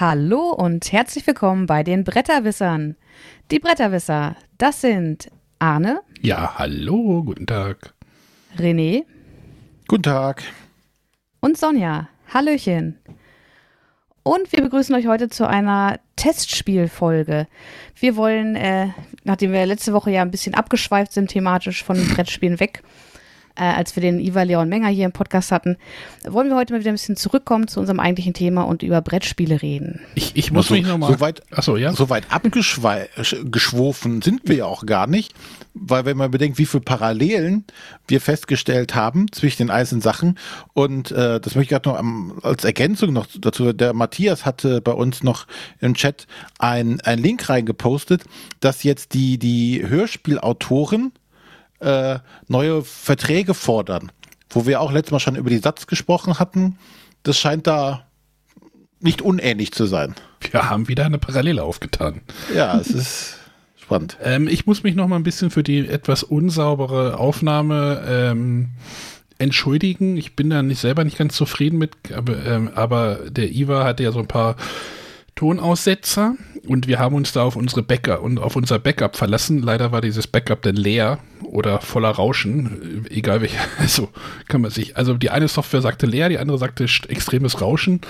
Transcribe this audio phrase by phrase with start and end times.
[0.00, 2.96] Hallo und herzlich willkommen bei den Bretterwissern.
[3.52, 6.00] Die Bretterwisser, das sind Arne.
[6.20, 7.94] Ja, hallo, guten Tag.
[8.58, 9.04] René.
[9.86, 10.42] Guten Tag.
[11.38, 12.08] Und Sonja.
[12.32, 12.98] Hallöchen.
[14.24, 17.46] Und wir begrüßen euch heute zu einer Testspielfolge.
[17.94, 18.88] Wir wollen, äh,
[19.22, 22.82] nachdem wir letzte Woche ja ein bisschen abgeschweift sind thematisch von Brettspielen weg,
[23.56, 25.76] äh, als wir den Iva Leon Menger hier im Podcast hatten,
[26.28, 29.62] wollen wir heute mal wieder ein bisschen zurückkommen zu unserem eigentlichen Thema und über Brettspiele
[29.62, 30.00] reden.
[30.14, 31.12] Ich, ich muss Also, mich nochmal.
[31.12, 31.92] So weit, Achso, ja.
[31.92, 35.34] so weit abgeschwofen sind wir ja auch gar nicht,
[35.74, 37.64] weil wenn man bedenkt, wie viele Parallelen
[38.08, 40.38] wir festgestellt haben zwischen den einzelnen Sachen
[40.72, 44.80] und äh, das möchte ich gerade noch am, als Ergänzung noch dazu, der Matthias hatte
[44.80, 45.46] bei uns noch
[45.80, 46.26] im Chat
[46.58, 48.24] ein, ein Link reingepostet,
[48.60, 51.12] dass jetzt die, die Hörspielautoren
[51.80, 54.12] äh, neue Verträge fordern,
[54.50, 56.78] wo wir auch letztes Mal schon über die Satz gesprochen hatten.
[57.22, 58.06] Das scheint da
[59.00, 60.14] nicht unähnlich zu sein.
[60.50, 62.22] Wir haben wieder eine Parallele aufgetan.
[62.54, 63.36] Ja, es ist
[63.76, 64.16] spannend.
[64.22, 68.70] Ähm, ich muss mich noch mal ein bisschen für die etwas unsaubere Aufnahme ähm,
[69.38, 70.16] entschuldigen.
[70.16, 74.02] Ich bin da nicht selber nicht ganz zufrieden mit, aber, ähm, aber der Iva hatte
[74.02, 74.56] ja so ein paar
[75.34, 79.62] Tonaussetzer und wir haben uns da auf unsere Backup und auf unser Backup verlassen.
[79.62, 83.56] Leider war dieses Backup dann leer oder voller Rauschen, äh, egal welche.
[83.78, 84.08] Also
[84.48, 84.96] kann man sich.
[84.96, 88.00] Also die eine Software sagte leer, die andere sagte extremes Rauschen.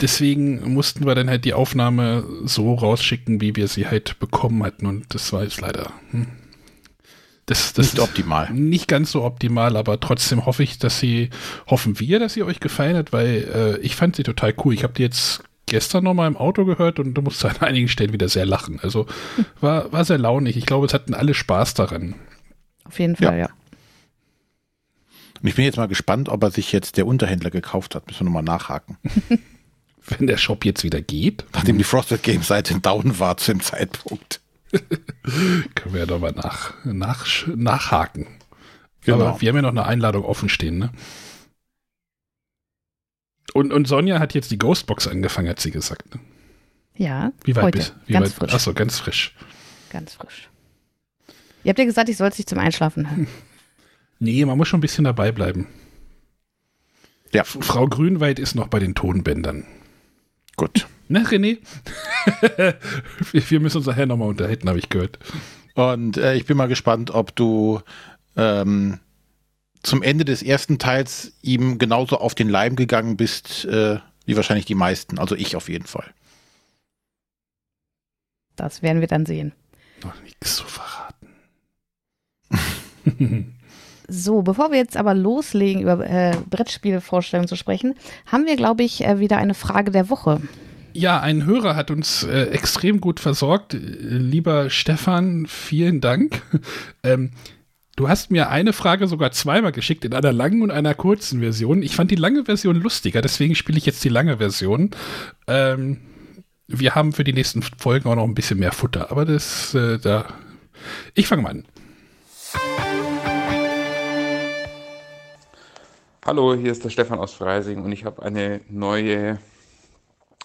[0.00, 4.86] Deswegen mussten wir dann halt die Aufnahme so rausschicken, wie wir sie halt bekommen hatten
[4.86, 5.92] und das war jetzt leider.
[6.10, 6.26] Hm.
[7.46, 8.50] Das, das Nicht optimal.
[8.52, 11.28] Nicht ganz so optimal, aber trotzdem hoffe ich, dass sie,
[11.66, 14.72] hoffen wir, dass sie euch gefallen hat, weil äh, ich fand sie total cool.
[14.72, 15.42] Ich habe die jetzt
[15.74, 18.78] gestern noch mal im Auto gehört und du musst an einigen Stellen wieder sehr lachen.
[18.80, 19.06] Also
[19.60, 20.56] war, war sehr launig.
[20.56, 22.14] Ich glaube, es hatten alle Spaß daran.
[22.84, 23.48] Auf jeden Fall, ja.
[25.42, 28.06] Und ich bin jetzt mal gespannt, ob er sich jetzt der Unterhändler gekauft hat.
[28.06, 28.98] Müssen wir nochmal nachhaken.
[30.06, 33.60] Wenn der Shop jetzt wieder geht, Nachdem die Frosted Games Seite down war zu dem
[33.60, 34.40] Zeitpunkt.
[34.70, 38.28] können wir ja nochmal nach, nach, nachhaken.
[39.00, 39.26] Genau.
[39.26, 40.90] Aber wir haben ja noch eine Einladung offen stehen, ne?
[43.52, 46.14] Und, und Sonja hat jetzt die Ghostbox angefangen, hat sie gesagt.
[46.14, 46.20] Ne?
[46.96, 47.78] Ja, Wie weit heute.
[47.78, 48.54] bist wie ganz weit, frisch.
[48.54, 49.34] Achso, ganz frisch.
[49.90, 50.48] Ganz frisch.
[51.62, 53.28] Ihr habt ja gesagt, ich soll es nicht zum Einschlafen hören.
[54.20, 55.66] Nee, man muss schon ein bisschen dabei bleiben.
[57.32, 59.66] Ja, Frau Grünwald ist noch bei den Tonbändern.
[60.56, 60.86] gut.
[61.08, 61.58] Ne, René?
[63.32, 65.18] wir wir müssen uns nachher nochmal unterhalten, habe ich gehört.
[65.74, 67.80] Und äh, ich bin mal gespannt, ob du
[68.36, 69.00] ähm,
[69.84, 74.66] zum Ende des ersten Teils ihm genauso auf den Leim gegangen bist, äh, wie wahrscheinlich
[74.66, 75.18] die meisten.
[75.18, 76.12] Also ich auf jeden Fall.
[78.56, 79.52] Das werden wir dann sehen.
[80.02, 81.28] Noch nichts zu verraten.
[84.06, 87.94] So, bevor wir jetzt aber loslegen, über äh, Brettspielvorstellungen zu sprechen,
[88.26, 90.42] haben wir, glaube ich, äh, wieder eine Frage der Woche.
[90.92, 93.72] Ja, ein Hörer hat uns äh, extrem gut versorgt.
[93.72, 96.42] Äh, Lieber Stefan, vielen Dank.
[97.02, 97.30] ähm,
[97.96, 101.82] du hast mir eine Frage sogar zweimal geschickt, in einer langen und einer kurzen Version.
[101.82, 104.90] Ich fand die lange Version lustiger, deswegen spiele ich jetzt die lange Version.
[105.46, 106.00] Ähm,
[106.66, 109.98] wir haben für die nächsten Folgen auch noch ein bisschen mehr Futter, aber das, äh,
[109.98, 110.26] da.
[111.14, 111.64] Ich fange mal an.
[116.26, 119.38] Hallo, hier ist der Stefan aus Freising und ich habe eine neue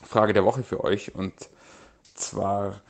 [0.04, 1.16] Frage der Woche für euch.
[1.16, 1.34] Und
[2.16, 2.82] zwar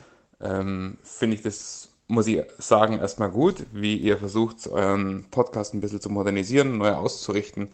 [0.42, 5.80] ähm, finde ich das, muss ich sagen, erstmal gut, wie ihr versucht, euren Podcast ein
[5.80, 7.70] bisschen zu modernisieren, neu auszurichten,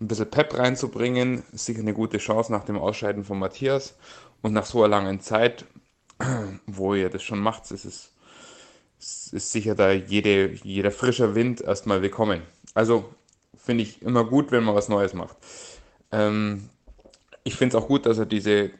[0.00, 1.44] ein bisschen Pep reinzubringen.
[1.52, 3.94] Ist sicher eine gute Chance nach dem Ausscheiden von Matthias
[4.42, 5.64] und nach so einer langen Zeit,
[6.66, 8.12] wo ihr das schon macht, ist es
[9.32, 12.42] ist sicher da jede, jeder frischer Wind erstmal willkommen.
[12.74, 13.04] Also
[13.56, 15.36] finde ich immer gut, wenn man was Neues macht.
[16.10, 16.68] Ähm,
[17.44, 18.70] ich finde es auch gut, dass er diese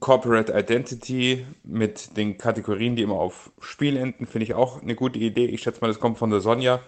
[0.00, 5.18] Corporate Identity mit den Kategorien, die immer auf Spiel enden, finde ich auch eine gute
[5.18, 5.46] Idee.
[5.46, 6.80] Ich schätze mal, das kommt von der Sonja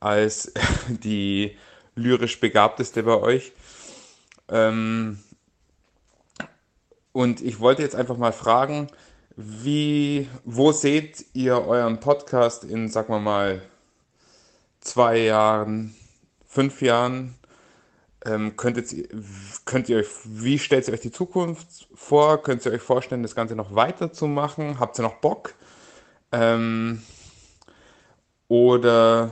[0.00, 0.52] als
[0.88, 1.56] die
[1.94, 3.52] lyrisch begabteste bei euch.
[4.48, 5.20] Ähm,
[7.12, 8.88] und ich wollte jetzt einfach mal fragen,
[9.36, 13.62] wie, wo seht ihr euren Podcast in, sagen wir mal,
[14.80, 15.94] zwei Jahren,
[16.46, 17.34] fünf Jahren?
[18.26, 18.94] Ähm, könntet,
[19.64, 22.42] könnt ihr euch, wie stellt ihr euch die Zukunft vor?
[22.42, 24.78] Könnt ihr euch vorstellen, das Ganze noch weiterzumachen?
[24.78, 25.54] Habt ihr noch Bock?
[26.32, 27.02] Ähm,
[28.48, 29.30] oder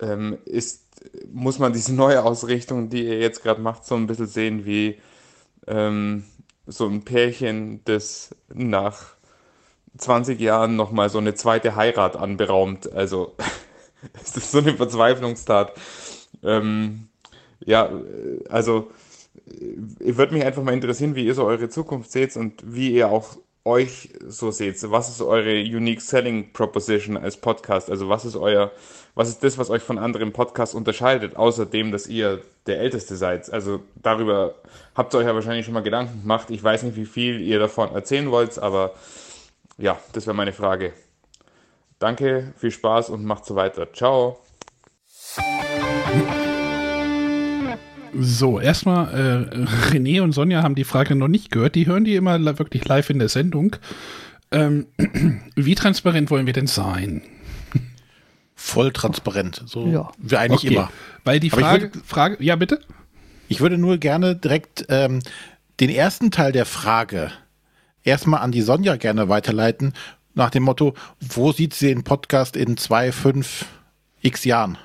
[0.00, 0.84] ähm, ist,
[1.32, 4.98] muss man diese neue Ausrichtung, die ihr jetzt gerade macht, so ein bisschen sehen wie
[5.66, 6.24] ähm,
[6.66, 9.14] so ein Pärchen, das nach
[9.98, 12.90] 20 Jahren nochmal so eine zweite Heirat anberaumt.
[12.92, 13.36] Also
[14.24, 15.74] ist so eine Verzweiflungstat.
[16.42, 17.09] Ähm,
[17.64, 18.90] ja, äh, also
[19.46, 23.10] äh, würde mich einfach mal interessieren, wie ihr so eure Zukunft seht und wie ihr
[23.10, 24.78] auch euch so seht.
[24.90, 27.90] Was ist eure Unique Selling Proposition als Podcast?
[27.90, 28.72] Also was ist euer,
[29.14, 33.16] was ist das, was euch von anderen Podcasts unterscheidet, außer dem, dass ihr der Älteste
[33.16, 33.52] seid?
[33.52, 34.54] Also darüber
[34.94, 36.50] habt ihr euch ja wahrscheinlich schon mal Gedanken gemacht.
[36.50, 38.94] Ich weiß nicht, wie viel ihr davon erzählen wollt, aber
[39.76, 40.92] ja, das wäre meine Frage.
[41.98, 43.92] Danke, viel Spaß und macht so weiter.
[43.92, 44.40] Ciao.
[48.18, 49.56] So, erstmal, äh,
[49.94, 51.74] René und Sonja haben die Frage noch nicht gehört.
[51.74, 53.76] Die hören die immer wirklich live in der Sendung.
[54.50, 54.86] Ähm,
[55.56, 57.22] wie transparent wollen wir denn sein?
[58.56, 59.62] Voll transparent.
[59.66, 60.10] So Ja.
[60.18, 60.90] wie eigentlich Okay, immer.
[61.24, 62.80] Weil die Frage, würde- Frage, ja bitte?
[63.48, 65.20] Ich würde nur gerne direkt ähm,
[65.80, 67.30] den ersten Teil der Frage
[68.02, 69.92] erstmal an die Sonja gerne weiterleiten,
[70.34, 73.66] nach dem Motto, wo sieht sie den Podcast in zwei, fünf,
[74.22, 74.78] x Jahren?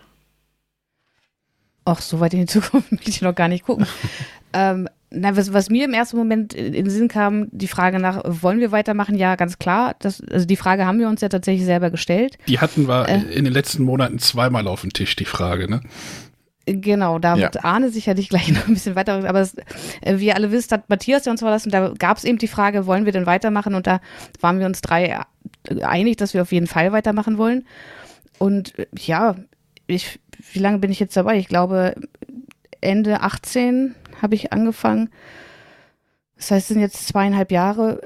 [1.86, 3.86] Ach, so weit in die Zukunft will ich noch gar nicht gucken.
[4.54, 8.22] ähm, na, was, was mir im ersten Moment in den Sinn kam, die Frage nach,
[8.26, 9.16] wollen wir weitermachen?
[9.16, 9.96] Ja, ganz klar.
[10.00, 12.38] Das, also die Frage haben wir uns ja tatsächlich selber gestellt.
[12.48, 13.22] Die hatten wir Äh.
[13.34, 15.82] in den letzten Monaten zweimal auf dem Tisch, die Frage, ne?
[16.68, 17.44] Genau, da Ja.
[17.44, 19.24] wird Arne sicherlich gleich noch ein bisschen weiter.
[19.30, 19.56] Aber es,
[20.02, 21.70] äh, wie ihr alle wisst, hat Matthias ja uns verlassen.
[21.70, 23.76] Da gab es eben die Frage, wollen wir denn weitermachen?
[23.76, 24.02] Und da
[24.42, 25.20] waren wir uns drei
[25.84, 27.66] einig, dass wir auf jeden Fall weitermachen wollen.
[28.40, 29.36] Und äh, ja,
[29.88, 30.20] ich,
[30.54, 31.38] wie lange bin ich jetzt dabei?
[31.38, 31.96] Ich glaube,
[32.82, 35.10] Ende 18 habe ich angefangen.
[36.38, 38.02] Das heißt, es sind jetzt zweieinhalb Jahre.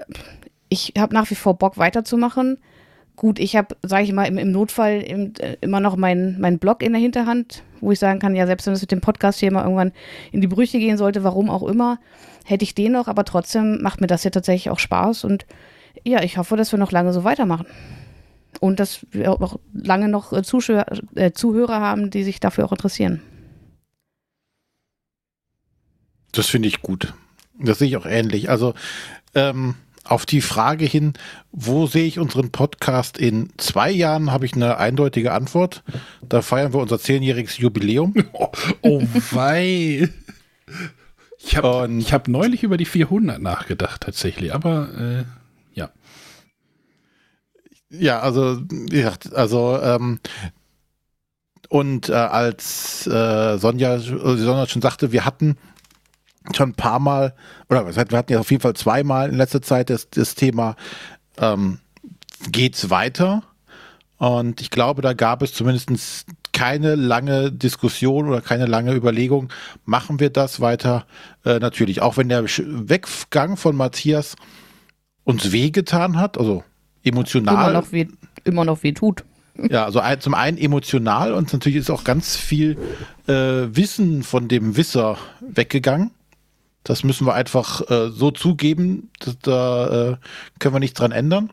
[0.70, 2.58] Ich habe nach wie vor Bock weiterzumachen.
[3.16, 6.58] Gut, ich habe, sage ich mal, im, im Notfall im, äh, immer noch meinen mein
[6.58, 9.40] Blog in der Hinterhand, wo ich sagen kann, ja, selbst wenn es mit dem Podcast
[9.40, 9.92] hier mal irgendwann
[10.32, 12.00] in die Brüche gehen sollte, warum auch immer,
[12.46, 15.46] hätte ich den noch, aber trotzdem macht mir das hier tatsächlich auch Spaß und
[16.06, 17.66] ja, ich hoffe, dass wir noch lange so weitermachen.
[18.60, 20.86] Und dass wir auch lange noch äh, Zuschauer,
[21.16, 23.22] äh, Zuhörer haben, die sich dafür auch interessieren.
[26.32, 27.14] Das finde ich gut.
[27.58, 28.50] Das sehe ich auch ähnlich.
[28.50, 28.74] Also
[29.36, 31.14] ähm, auf die Frage hin,
[31.52, 35.84] wo sehe ich unseren Podcast in zwei Jahren, habe ich eine eindeutige Antwort.
[36.28, 38.14] Da feiern wir unser zehnjähriges Jubiläum.
[38.34, 38.52] Oh,
[38.82, 39.02] oh
[39.32, 40.10] wei.
[41.38, 45.39] Ich habe hab neulich über die 400 nachgedacht, tatsächlich, aber äh.
[47.92, 50.20] Ja, also, gesagt, also, ähm,
[51.70, 55.58] und äh, als äh, Sonja, äh, Sonja schon sagte, wir hatten
[56.56, 57.36] schon ein paar Mal,
[57.70, 60.76] oder wir hatten ja auf jeden Fall zweimal in letzter Zeit das, das Thema,
[61.38, 61.80] ähm,
[62.52, 63.44] geht's weiter?
[64.18, 69.50] Und ich glaube, da gab es zumindest keine lange Diskussion oder keine lange Überlegung,
[69.86, 71.06] machen wir das weiter?
[71.46, 74.36] Äh, natürlich, auch wenn der Weggang von Matthias
[75.24, 76.64] uns wehgetan hat, also
[77.10, 77.54] emotional.
[77.54, 78.08] Immer noch weh,
[78.44, 79.24] immer noch weh tut.
[79.70, 82.78] Ja, also ein, zum einen emotional und natürlich ist auch ganz viel
[83.28, 83.34] äh,
[83.76, 86.12] Wissen von dem Wisser weggegangen.
[86.84, 89.10] Das müssen wir einfach äh, so zugeben.
[89.42, 90.18] Da äh,
[90.60, 91.52] können wir nichts dran ändern.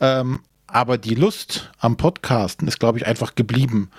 [0.00, 3.90] Ähm, aber die Lust am Podcasten ist, glaube ich, einfach geblieben.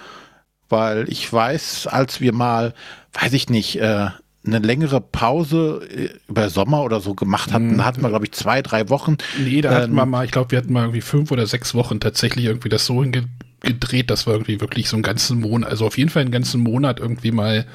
[0.69, 2.73] Weil ich weiß, als wir mal,
[3.13, 4.07] weiß ich nicht, äh,
[4.45, 8.31] eine längere Pause äh, über Sommer oder so gemacht hatten, da hatten wir, glaube ich,
[8.31, 9.17] zwei, drei Wochen.
[9.39, 11.75] Nee, da hatten Ähm, wir mal, ich glaube, wir hatten mal irgendwie fünf oder sechs
[11.75, 15.85] Wochen tatsächlich irgendwie das so hingedreht, dass wir irgendwie wirklich so einen ganzen Monat, also
[15.85, 17.65] auf jeden Fall einen ganzen Monat irgendwie mal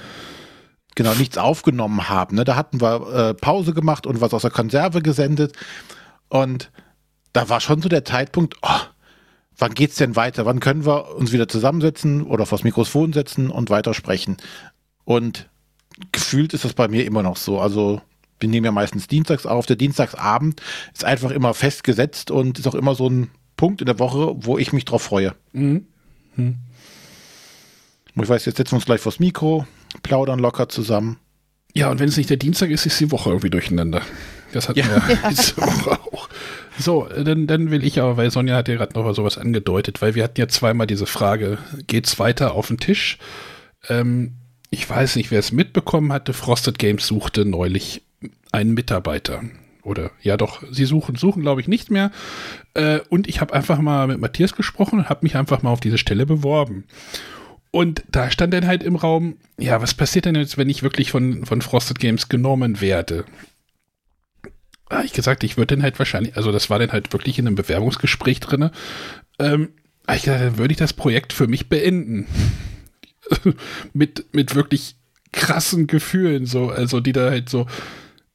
[0.97, 2.37] genau nichts aufgenommen haben.
[2.37, 2.45] Ne?
[2.45, 5.53] Da hatten wir äh, Pause gemacht und was aus der Konserve gesendet.
[6.29, 6.71] Und
[7.33, 8.81] da war schon so der Zeitpunkt, oh,
[9.59, 10.47] wann geht's denn weiter?
[10.47, 14.39] Wann können wir uns wieder zusammensetzen oder vors Mikrofon setzen und weitersprechen?
[15.05, 15.49] Und
[16.13, 17.61] gefühlt ist das bei mir immer noch so.
[17.61, 18.01] Also
[18.41, 19.67] wir nehmen ja meistens dienstags auf.
[19.67, 20.61] Der Dienstagsabend
[20.93, 24.59] ist einfach immer festgesetzt und ist auch immer so ein Punkt in der Woche, wo
[24.59, 25.35] ich mich drauf freue.
[25.53, 25.87] Mhm.
[26.37, 26.57] Und
[28.23, 29.67] Ich weiß, jetzt setzen wir uns gleich vors Mikro,
[30.03, 31.19] plaudern locker zusammen.
[31.75, 34.03] Ja, und wenn es nicht der Dienstag ist, ist die Woche irgendwie durcheinander.
[34.53, 35.09] Das hatten Ja.
[35.09, 36.29] wir diese Woche auch.
[36.79, 40.01] So, dann, dann will ich aber, weil Sonja hat ja gerade noch mal sowas angedeutet,
[40.03, 43.19] weil wir hatten ja zweimal diese Frage, geht's weiter auf den Tisch?
[43.89, 44.35] Ähm,
[44.77, 48.03] ich weiß nicht, wer es mitbekommen hatte, Frosted Games suchte neulich
[48.53, 49.43] einen Mitarbeiter.
[49.83, 52.11] Oder ja doch, sie suchen, suchen glaube ich nicht mehr.
[52.75, 55.81] Äh, und ich habe einfach mal mit Matthias gesprochen und habe mich einfach mal auf
[55.81, 56.85] diese Stelle beworben.
[57.71, 61.11] Und da stand dann halt im Raum, ja, was passiert denn jetzt, wenn ich wirklich
[61.11, 63.25] von, von Frosted Games genommen werde?
[64.91, 67.47] Hab ich gesagt, ich würde dann halt wahrscheinlich, also das war dann halt wirklich in
[67.47, 68.73] einem Bewerbungsgespräch drinne.
[69.39, 69.71] Ähm,
[70.07, 72.27] hab ich gesagt, dann würde ich das Projekt für mich beenden.
[73.93, 74.97] mit, mit wirklich
[75.33, 77.67] krassen Gefühlen, so, also die da halt so,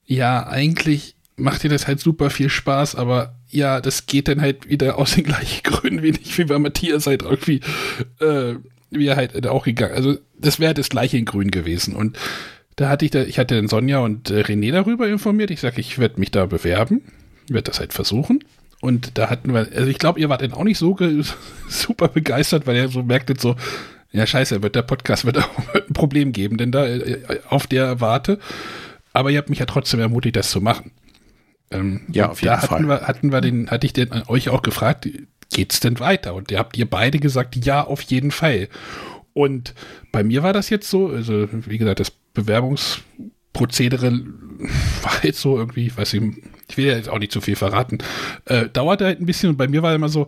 [0.05, 4.69] ja, eigentlich macht dir das halt super viel Spaß, aber ja, das geht dann halt
[4.69, 7.61] wieder aus den gleichen Gründen wie nicht, wie bei Matthias halt irgendwie,
[8.19, 8.55] äh,
[8.89, 9.95] wie er halt auch gegangen.
[9.95, 11.95] Also das wäre das gleiche in Grün gewesen.
[11.95, 12.17] Und
[12.75, 15.51] da hatte ich, da, ich hatte den Sonja und äh, René darüber informiert.
[15.51, 17.01] Ich sage, ich werde mich da bewerben,
[17.47, 18.43] werde das halt versuchen.
[18.81, 20.97] Und da hatten wir, also ich glaube, ihr wart dann auch nicht so
[21.69, 23.55] super begeistert, weil ihr so merktet so,
[24.11, 28.01] ja scheiße, wird der Podcast wird auch ein Problem geben, denn da äh, auf der
[28.01, 28.39] warte.
[29.13, 30.91] Aber ihr habt mich ja trotzdem ermutigt, das zu machen.
[31.69, 32.69] Ähm, ja, auf jeden da Fall.
[32.69, 35.07] Hatten wir, hatten wir den, hatte ich den euch auch gefragt,
[35.53, 36.33] geht's denn weiter?
[36.33, 38.67] Und ihr habt ihr beide gesagt, ja, auf jeden Fall.
[39.33, 39.73] Und
[40.11, 44.11] bei mir war das jetzt so, also wie gesagt, das Bewerbungsprozedere
[45.01, 46.37] war jetzt so irgendwie, ich weiß nicht,
[46.69, 47.99] ich will ja jetzt auch nicht zu viel verraten,
[48.45, 50.27] äh, dauerte halt ein bisschen und bei mir war immer so,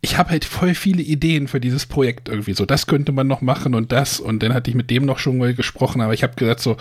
[0.00, 3.40] ich habe halt voll viele Ideen für dieses Projekt irgendwie so, das könnte man noch
[3.40, 6.22] machen und das und dann hatte ich mit dem noch schon mal gesprochen, aber ich
[6.22, 6.76] habe gesagt so,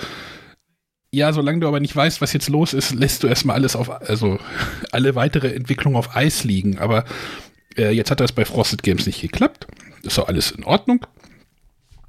[1.16, 3.90] ja, solange du aber nicht weißt, was jetzt los ist, lässt du erstmal alles auf,
[3.90, 4.38] also
[4.92, 6.78] alle weitere Entwicklung auf Eis liegen.
[6.78, 7.06] Aber
[7.78, 9.66] äh, jetzt hat das bei Frosted Games nicht geklappt.
[10.04, 11.06] Ist auch alles in Ordnung.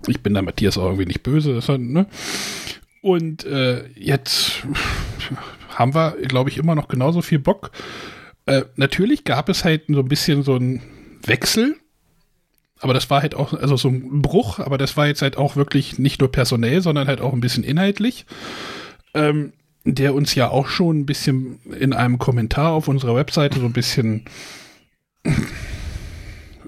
[0.08, 1.60] Ich bin da Matthias auch irgendwie nicht böse.
[1.60, 2.06] Hat, ne?
[3.00, 4.64] Und äh, jetzt
[5.68, 7.70] haben wir, glaube ich, immer noch genauso viel Bock.
[8.46, 10.82] Äh, natürlich gab es halt so ein bisschen so einen
[11.24, 11.76] Wechsel.
[12.78, 15.56] Aber das war halt auch, also so ein Bruch, aber das war jetzt halt auch
[15.56, 18.26] wirklich nicht nur personell, sondern halt auch ein bisschen inhaltlich.
[19.14, 19.52] Ähm,
[19.84, 23.72] der uns ja auch schon ein bisschen in einem Kommentar auf unserer Webseite so ein
[23.72, 24.24] bisschen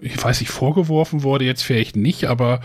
[0.01, 2.61] ich weiß nicht, vorgeworfen wurde, jetzt vielleicht nicht, aber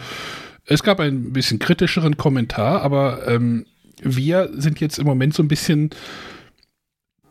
[0.65, 3.65] es gab einen bisschen kritischeren Kommentar, aber ähm,
[4.01, 5.89] wir sind jetzt im Moment so ein bisschen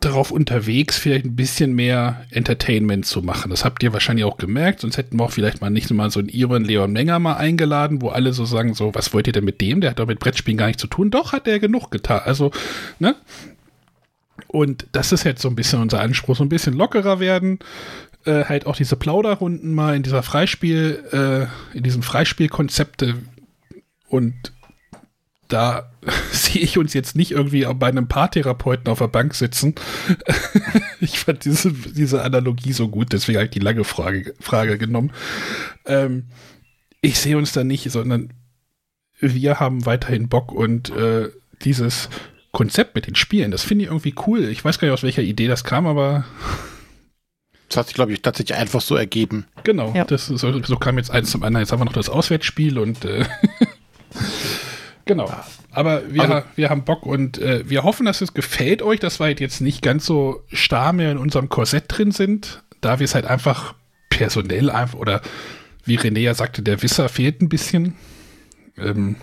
[0.05, 3.49] darauf unterwegs, vielleicht ein bisschen mehr Entertainment zu machen.
[3.49, 6.19] Das habt ihr wahrscheinlich auch gemerkt, sonst hätten wir auch vielleicht mal nicht mal so
[6.19, 9.45] einen Iron Leon Menger mal eingeladen, wo alle so sagen, so, was wollt ihr denn
[9.45, 9.81] mit dem?
[9.81, 11.11] Der hat doch mit Brettspielen gar nichts zu tun.
[11.11, 12.21] Doch, hat der genug getan.
[12.25, 12.51] Also,
[12.99, 13.15] ne?
[14.47, 17.59] Und das ist jetzt so ein bisschen unser Anspruch, so ein bisschen lockerer werden,
[18.25, 23.15] äh, halt auch diese Plauderrunden mal in dieser Freispiel, äh, in diesem Freispielkonzepte
[24.07, 24.33] und
[25.53, 25.91] da
[26.31, 29.75] sehe ich uns jetzt nicht irgendwie bei einem Paartherapeuten auf der Bank sitzen.
[30.99, 35.11] ich fand diese, diese Analogie so gut, deswegen habe ich die lange Frage, Frage genommen.
[35.85, 36.25] Ähm,
[37.01, 38.33] ich sehe uns da nicht, sondern
[39.19, 41.29] wir haben weiterhin Bock und äh,
[41.61, 42.09] dieses
[42.51, 44.45] Konzept mit den Spielen, das finde ich irgendwie cool.
[44.45, 46.25] Ich weiß gar nicht, aus welcher Idee das kam, aber
[47.69, 49.45] das hat sich, glaube ich, tatsächlich einfach so ergeben.
[49.63, 50.03] Genau, ja.
[50.03, 51.63] das, so, so, kam jetzt eins zum anderen.
[51.63, 53.25] Jetzt haben wir noch das Auswärtsspiel und äh,
[55.05, 55.31] genau.
[55.71, 59.19] Aber wir, also, wir haben Bock und äh, wir hoffen, dass es gefällt euch, dass
[59.19, 63.05] wir halt jetzt nicht ganz so starr mehr in unserem Korsett drin sind, da wir
[63.05, 63.73] es halt einfach
[64.09, 65.21] personell einfach oder
[65.85, 67.95] wie René ja sagte, der Wisser fehlt ein bisschen.
[68.77, 69.15] Ähm,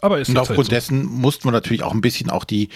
[0.00, 0.70] aber ist und aufgrund halt so.
[0.70, 2.68] dessen mussten wir natürlich auch ein bisschen auch die,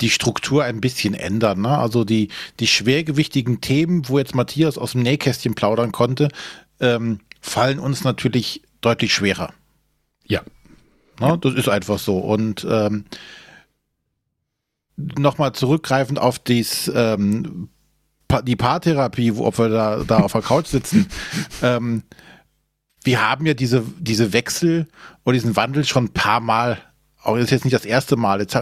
[0.00, 1.62] die Struktur ein bisschen ändern.
[1.62, 1.76] Ne?
[1.76, 2.28] Also die,
[2.60, 6.28] die schwergewichtigen Themen, wo jetzt Matthias aus dem Nähkästchen plaudern konnte,
[6.80, 9.52] ähm, fallen uns natürlich deutlich schwerer.
[10.26, 10.42] Ja.
[11.20, 11.38] Ne?
[11.40, 12.18] Das ist einfach so.
[12.18, 13.04] Und ähm,
[14.96, 17.68] nochmal zurückgreifend auf dies, ähm,
[18.44, 21.08] die Paartherapie, wo ob wir da, da auf der Couch sitzen.
[21.62, 22.02] ähm,
[23.02, 24.88] wir haben ja diese, diese Wechsel
[25.24, 26.78] oder diesen Wandel schon ein paar Mal,
[27.22, 28.58] auch ist jetzt nicht das erste Mal jetzt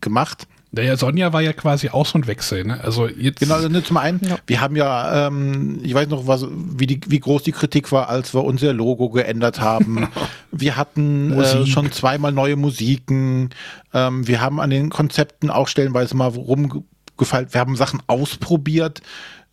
[0.00, 0.46] gemacht.
[0.76, 2.82] Naja, Sonja war ja quasi auch so ein Wechsel, ne?
[2.82, 3.40] Also jetzt.
[3.40, 4.36] Genau, ne, zum einen, ja.
[4.46, 8.10] wir haben ja, ähm, ich weiß noch, was, wie, die, wie groß die Kritik war,
[8.10, 10.08] als wir unser Logo geändert haben.
[10.52, 13.50] wir hatten äh, schon zweimal neue Musiken.
[13.94, 17.48] Ähm, wir haben an den Konzepten auch stellenweise mal rumgefallen.
[17.50, 19.00] Wir haben Sachen ausprobiert.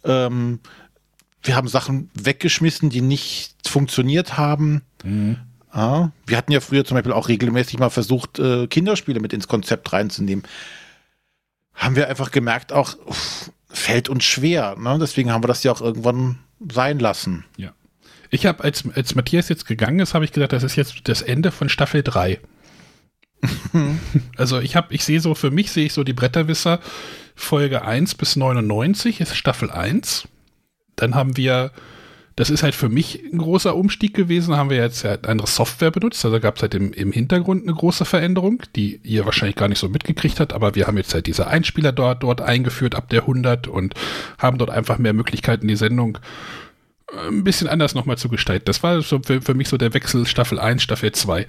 [0.03, 0.60] Ähm,
[1.42, 4.82] wir haben Sachen weggeschmissen, die nicht funktioniert haben.
[5.06, 5.38] Mhm.
[5.74, 9.48] Ja, wir hatten ja früher zum Beispiel auch regelmäßig mal versucht, äh, Kinderspiele mit ins
[9.48, 10.44] Konzept reinzunehmen
[11.74, 14.75] haben wir einfach gemerkt, auch uff, fällt uns schwer.
[14.77, 14.98] Ne?
[15.00, 16.39] Deswegen haben wir das ja auch irgendwann
[16.72, 17.46] sein lassen.
[17.58, 17.74] Ja.
[18.30, 21.22] Ich habe, als, als Matthias jetzt gegangen ist, habe ich gesagt, das ist jetzt das
[21.22, 22.39] Ende von Staffel 3.
[24.38, 26.80] also ich habe, ich sehe so, für mich sehe ich so die Bretterwisser
[27.36, 30.27] Folge 1 bis 99 ist Staffel 1.
[30.96, 31.72] Dann haben wir
[32.35, 34.51] das ist halt für mich ein großer Umstieg gewesen.
[34.51, 36.25] Da haben wir jetzt ja andere Software benutzt.
[36.25, 39.77] Also gab es halt im, im Hintergrund eine große Veränderung, die ihr wahrscheinlich gar nicht
[39.77, 40.53] so mitgekriegt habt.
[40.53, 43.93] Aber wir haben jetzt halt diese Einspieler dort, dort eingeführt ab der 100 und
[44.39, 46.17] haben dort einfach mehr Möglichkeiten, die Sendung
[47.11, 48.65] äh, ein bisschen anders nochmal zu gestalten.
[48.65, 51.45] Das war so für, für mich so der Wechsel Staffel 1, Staffel 2.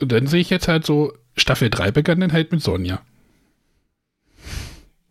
[0.00, 3.02] Und dann sehe ich jetzt halt so, Staffel 3 begann dann halt mit Sonja.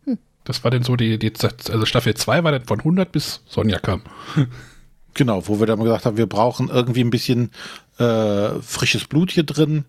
[0.04, 0.18] Hm.
[0.42, 3.78] Das war dann so die, die, also Staffel 2 war dann von 100 bis Sonja
[3.78, 4.02] kam.
[5.14, 7.50] Genau, wo wir dann gesagt haben, wir brauchen irgendwie ein bisschen
[7.98, 9.84] äh, frisches Blut hier drin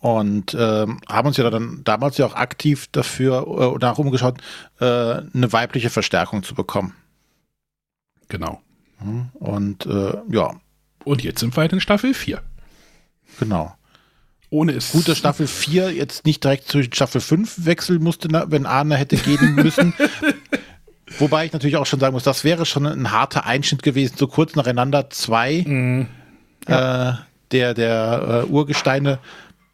[0.00, 4.38] und äh, haben uns ja dann damals ja auch aktiv dafür äh, nach umgeschaut,
[4.80, 6.94] äh, eine weibliche Verstärkung zu bekommen.
[8.28, 8.60] Genau.
[9.34, 10.54] Und äh, ja.
[11.04, 12.42] Und jetzt sind wir halt in Staffel 4.
[13.38, 13.74] Genau.
[14.50, 14.92] Ohne es.
[14.92, 19.16] Gut, dass Staffel 4 jetzt nicht direkt zu Staffel 5 wechseln musste, wenn Arne hätte
[19.16, 19.94] gehen müssen.
[21.18, 24.26] Wobei ich natürlich auch schon sagen muss, das wäre schon ein harter Einschnitt gewesen, so
[24.26, 26.06] kurz nacheinander zwei Mhm.
[26.66, 27.12] äh,
[27.50, 29.18] der, der äh, Urgesteine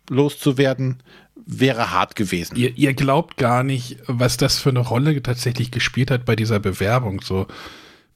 [0.09, 1.03] loszuwerden,
[1.45, 2.57] wäre hart gewesen.
[2.57, 6.59] Ihr, ihr glaubt gar nicht, was das für eine Rolle tatsächlich gespielt hat bei dieser
[6.59, 7.21] Bewerbung.
[7.21, 7.47] So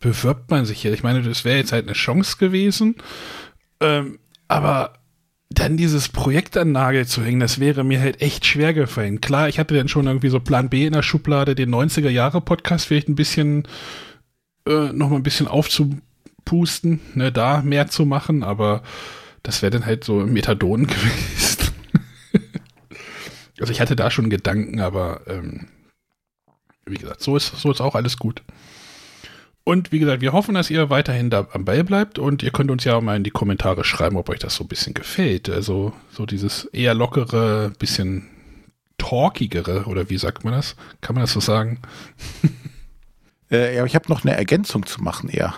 [0.01, 0.93] bewirbt man sich hier.
[0.93, 2.97] Ich meine, das wäre jetzt halt eine Chance gewesen.
[3.81, 4.95] Ähm, aber
[5.51, 9.21] dann dieses Projekt an Nagel zu hängen, das wäre mir halt echt schwer gefallen.
[9.21, 13.09] Klar, ich hatte dann schon irgendwie so Plan B in der Schublade, den 90er-Jahre-Podcast vielleicht
[13.09, 13.67] ein bisschen,
[14.67, 18.83] äh, noch mal ein bisschen aufzupusten, ne, da mehr zu machen, aber
[19.43, 21.73] das wäre dann halt so Methadon gewesen.
[23.59, 25.67] also ich hatte da schon Gedanken, aber ähm,
[26.87, 28.43] wie gesagt, so ist, so ist auch alles gut.
[29.65, 32.71] Und wie gesagt, wir hoffen, dass ihr weiterhin da am Ball bleibt und ihr könnt
[32.71, 35.51] uns ja mal in die Kommentare schreiben, ob euch das so ein bisschen gefällt.
[35.51, 38.29] Also so dieses eher lockere, bisschen
[38.99, 40.77] talkigere, oder wie sagt man das?
[41.01, 41.79] Kann man das so sagen?
[43.53, 45.55] Äh, ja, aber ich habe noch eine Ergänzung zu machen eher.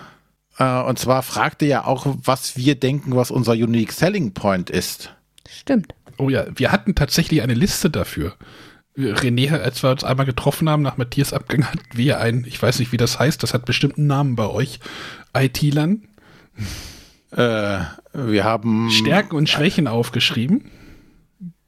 [0.56, 5.14] Äh, und zwar fragte ja auch, was wir denken, was unser Unique Selling Point ist.
[5.47, 5.94] Stimmt.
[6.16, 8.35] Oh ja, wir hatten tatsächlich eine Liste dafür.
[8.96, 12.78] René, als wir uns einmal getroffen haben nach Matthias Abgang, hatten wir ein, ich weiß
[12.78, 14.80] nicht, wie das heißt, das hat bestimmt einen Namen bei euch,
[15.34, 16.02] IT-Lern,
[17.30, 17.78] Äh,
[18.12, 18.90] wir haben.
[18.90, 20.70] Stärken und Schwächen aufgeschrieben.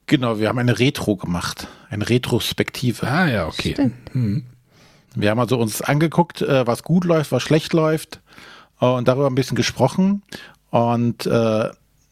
[0.05, 1.67] Genau, wir haben eine Retro gemacht.
[1.89, 3.07] Eine Retrospektive.
[3.07, 3.75] Ah ja, okay.
[4.11, 4.45] Hm.
[5.15, 8.21] Wir haben also uns angeguckt, äh, was gut läuft, was schlecht läuft
[8.79, 10.21] äh, und darüber ein bisschen gesprochen.
[10.69, 11.69] Und äh,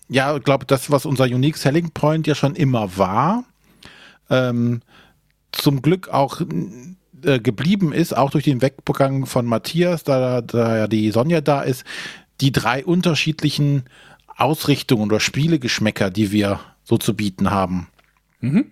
[0.09, 3.43] ja, ich glaube, das, was unser Unique Selling Point ja schon immer war,
[4.31, 4.81] ähm,
[5.53, 6.41] zum Glück auch
[7.23, 11.61] äh, geblieben ist, auch durch den Weggang von Matthias, da, da ja die Sonja da
[11.61, 11.85] ist,
[12.41, 13.83] die drei unterschiedlichen
[14.35, 17.87] Ausrichtungen oder Spielegeschmäcker, die wir so zu bieten haben.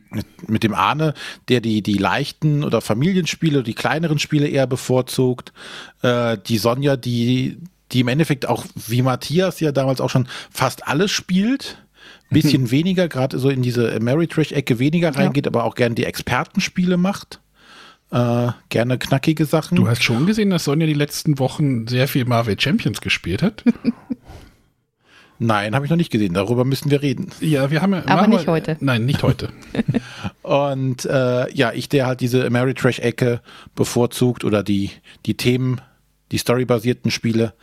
[0.09, 1.13] Mit, mit dem Arne,
[1.47, 5.53] der die, die leichten oder Familienspiele, die kleineren Spiele eher bevorzugt.
[6.01, 7.57] Äh, die Sonja, die,
[7.93, 11.77] die im Endeffekt auch wie Matthias ja damals auch schon fast alles spielt.
[12.31, 17.41] Bisschen weniger, gerade so in diese Ameritrash-Ecke weniger reingeht, aber auch gerne die Expertenspiele macht.
[18.11, 19.77] Äh, gerne knackige Sachen.
[19.77, 23.63] Du hast schon gesehen, dass Sonja die letzten Wochen sehr viel Marvel Champions gespielt hat?
[25.43, 26.35] Nein, habe ich noch nicht gesehen.
[26.35, 27.31] Darüber müssen wir reden.
[27.39, 28.05] Ja, wir haben ja.
[28.05, 28.77] Aber nicht heute.
[28.79, 29.49] Nein, nicht heute.
[30.43, 33.41] Und äh, ja, ich, der halt diese Ameritrash-Ecke
[33.73, 34.91] bevorzugt oder die,
[35.25, 35.81] die Themen,
[36.31, 37.53] die storybasierten Spiele.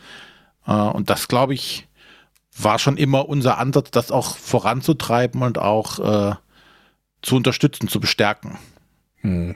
[0.67, 1.87] Äh, und das, glaube ich,
[2.57, 5.99] war schon immer unser Ansatz, das auch voranzutreiben und auch
[6.31, 6.35] äh,
[7.21, 8.57] zu unterstützen, zu bestärken.
[9.17, 9.55] Hm.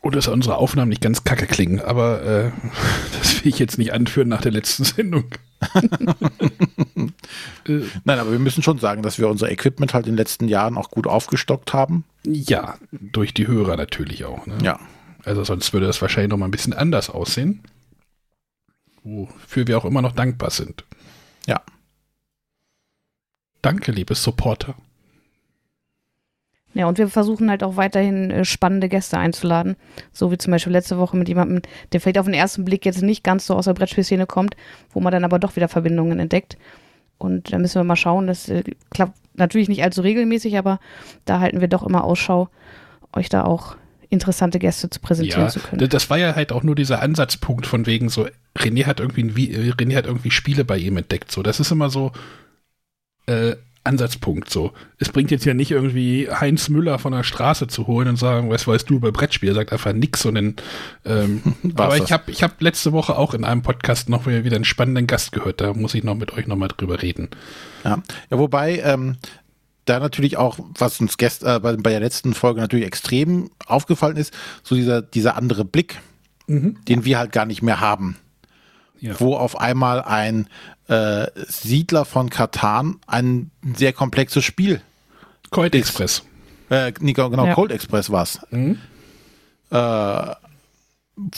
[0.00, 2.50] Oder dass unsere Aufnahmen nicht ganz kacke klingen, aber äh,
[3.18, 5.24] das will ich jetzt nicht anführen nach der letzten Sendung.
[7.66, 10.46] äh, Nein, aber wir müssen schon sagen, dass wir unser Equipment halt in den letzten
[10.46, 12.04] Jahren auch gut aufgestockt haben.
[12.24, 14.46] ja, durch die Hörer natürlich auch.
[14.46, 14.58] Ne?
[14.62, 14.78] Ja.
[15.24, 17.62] Also sonst würde das wahrscheinlich noch mal ein bisschen anders aussehen.
[19.08, 20.84] Wofür wir auch immer noch dankbar sind.
[21.46, 21.62] Ja.
[23.62, 24.74] Danke, liebe Supporter.
[26.74, 29.76] Ja, und wir versuchen halt auch weiterhin äh, spannende Gäste einzuladen.
[30.12, 33.02] So wie zum Beispiel letzte Woche mit jemandem, der vielleicht auf den ersten Blick jetzt
[33.02, 34.56] nicht ganz so aus der Brettspielszene kommt,
[34.90, 36.58] wo man dann aber doch wieder Verbindungen entdeckt.
[37.16, 38.26] Und da müssen wir mal schauen.
[38.26, 40.80] Das äh, klappt natürlich nicht allzu regelmäßig, aber
[41.24, 42.50] da halten wir doch immer Ausschau,
[43.14, 43.76] euch da auch
[44.10, 45.88] interessante Gäste zu präsentieren Ja, zu können.
[45.88, 49.72] das war ja halt auch nur dieser Ansatzpunkt von wegen so, René hat irgendwie, äh,
[49.72, 51.30] René hat irgendwie Spiele bei ihm entdeckt.
[51.30, 52.12] So, das ist immer so
[53.26, 53.56] äh,
[53.88, 54.50] Ansatzpunkt.
[54.50, 58.16] So, es bringt jetzt ja nicht irgendwie Heinz Müller von der Straße zu holen und
[58.16, 59.52] sagen, was weißt du über Brettspiele?
[59.52, 60.24] Er sagt einfach nix.
[60.26, 60.56] Und dann,
[61.04, 61.42] ähm,
[61.74, 65.06] aber ich habe ich hab letzte Woche auch in einem Podcast noch wieder einen spannenden
[65.06, 65.60] Gast gehört.
[65.60, 67.28] Da muss ich noch mit euch nochmal drüber reden.
[67.84, 69.16] Ja, ja wobei ähm,
[69.88, 74.16] da natürlich auch, was uns gest äh, bei, bei der letzten Folge natürlich extrem aufgefallen
[74.16, 76.00] ist, so dieser, dieser andere Blick,
[76.46, 78.16] den wir halt gar nicht mehr haben.
[79.00, 79.18] Ja.
[79.20, 80.48] Wo auf einmal ein
[80.88, 84.80] äh, Siedler von Katan ein sehr komplexes Spiel,
[85.50, 86.22] Colt Express.
[86.70, 87.54] äh, nee, genau, Ja.
[87.54, 88.78] Cold Express war's, Mhm.
[89.70, 89.76] äh,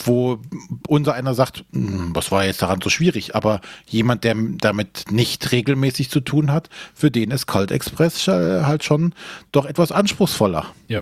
[0.03, 0.39] wo
[0.87, 5.51] unser einer sagt, "Hm, was war jetzt daran so schwierig, aber jemand, der damit nicht
[5.51, 9.13] regelmäßig zu tun hat, für den ist Cold Express äh, halt schon
[9.51, 10.65] doch etwas anspruchsvoller.
[10.87, 11.01] Ja.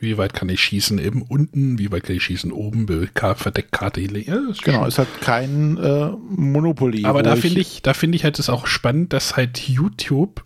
[0.00, 1.78] Wie weit kann ich schießen eben unten?
[1.78, 2.84] Wie weit kann ich schießen oben?
[2.84, 4.00] Be- Ka- Verdeckkarte.
[4.02, 7.04] Ja, Genau, ist halt kein äh, Monopoly.
[7.04, 10.44] Aber da finde ich, da finde ich halt es auch spannend, dass halt YouTube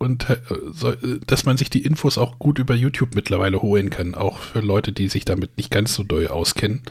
[0.00, 0.38] und äh,
[1.26, 4.92] dass man sich die Infos auch gut über YouTube mittlerweile holen kann, auch für Leute,
[4.92, 6.82] die sich damit nicht ganz so doll auskennen.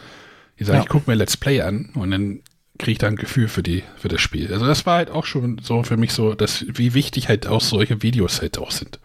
[0.59, 0.83] Die sagen, Ja.
[0.83, 2.41] ich gucke mir Let's Play an und dann
[2.77, 4.53] kriege ich da ein Gefühl für die, für das Spiel.
[4.53, 7.61] Also das war halt auch schon so für mich so, dass, wie wichtig halt auch
[7.61, 8.99] solche Videos halt auch sind.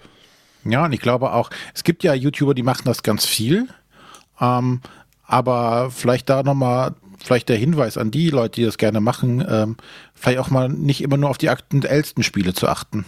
[0.66, 3.68] Ja, und ich glaube auch, es gibt ja YouTuber, die machen das ganz viel.
[4.40, 4.80] Ähm,
[5.26, 9.76] aber vielleicht da nochmal, vielleicht der Hinweis an die Leute, die das gerne machen, ähm,
[10.14, 13.06] vielleicht auch mal nicht immer nur auf die aktuellsten Spiele zu achten.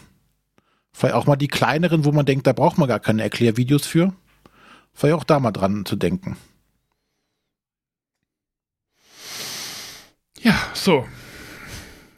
[0.97, 4.15] Vielleicht auch mal die kleineren, wo man denkt, da braucht man gar keine Erklärvideos für.
[4.95, 6.39] Vielleicht auch da mal dran zu denken.
[10.41, 11.07] Ja, so.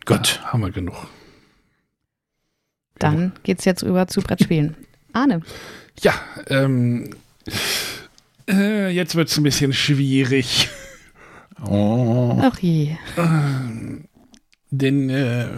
[0.04, 0.36] Gut.
[0.40, 1.08] Ja, haben wir genug.
[3.00, 4.76] Dann geht's jetzt über zu Brettspielen.
[5.12, 5.42] Arne.
[6.00, 6.14] Ja,
[6.46, 7.16] ähm,
[8.48, 10.68] äh, jetzt wird es ein bisschen schwierig.
[11.66, 12.38] Oh.
[12.40, 12.96] Ach je.
[14.70, 15.48] Denn äh,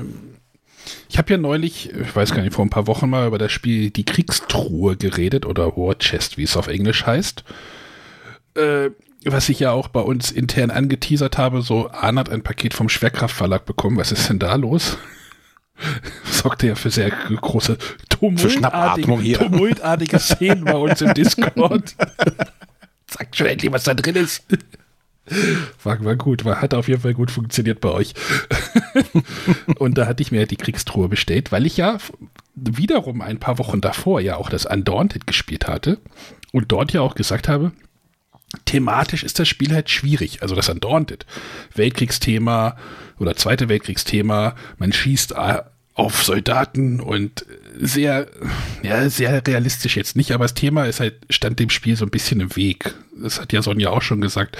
[1.08, 3.52] ich habe ja neulich, ich weiß gar nicht, vor ein paar Wochen mal über das
[3.52, 7.44] Spiel Die Kriegstruhe geredet oder War Chest, wie es auf Englisch heißt.
[8.54, 8.90] Äh,
[9.24, 12.88] was ich ja auch bei uns intern angeteasert habe, so Arne hat ein Paket vom
[12.88, 13.98] Schwerkraftverlag bekommen.
[13.98, 14.96] Was ist denn da los?
[16.24, 17.76] Sorgte ja für sehr große
[19.20, 19.38] hier.
[19.38, 21.94] tumultartige Szenen bei uns im Discord.
[23.06, 24.44] Sagt schon endlich, was da drin ist.
[25.82, 28.14] War, war gut, war, hat auf jeden Fall gut funktioniert bei euch.
[29.78, 31.98] und da hatte ich mir die Kriegstruhe bestellt, weil ich ja
[32.54, 35.98] wiederum ein paar Wochen davor ja auch das Undaunted gespielt hatte
[36.52, 37.72] und dort ja auch gesagt habe,
[38.64, 40.42] thematisch ist das Spiel halt schwierig.
[40.42, 41.26] Also das Undaunted.
[41.74, 42.76] Weltkriegsthema
[43.18, 45.34] oder Zweite Weltkriegsthema, man schießt
[45.94, 47.44] auf Soldaten und
[47.78, 48.26] sehr,
[48.82, 52.10] ja, sehr realistisch jetzt nicht, aber das Thema ist halt, stand dem Spiel so ein
[52.10, 52.94] bisschen im Weg.
[53.20, 54.56] Das hat ja Sonja auch schon gesagt.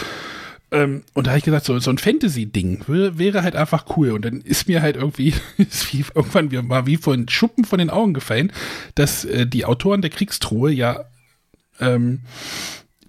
[0.73, 4.13] Ähm, und da habe ich gesagt, so, so ein Fantasy-Ding wäre halt einfach cool.
[4.13, 7.79] Und dann ist mir halt irgendwie, ist wie, irgendwann wie, mal wie von Schuppen von
[7.79, 8.53] den Augen gefallen,
[8.95, 11.05] dass äh, die Autoren der Kriegstruhe ja
[11.81, 12.21] ähm,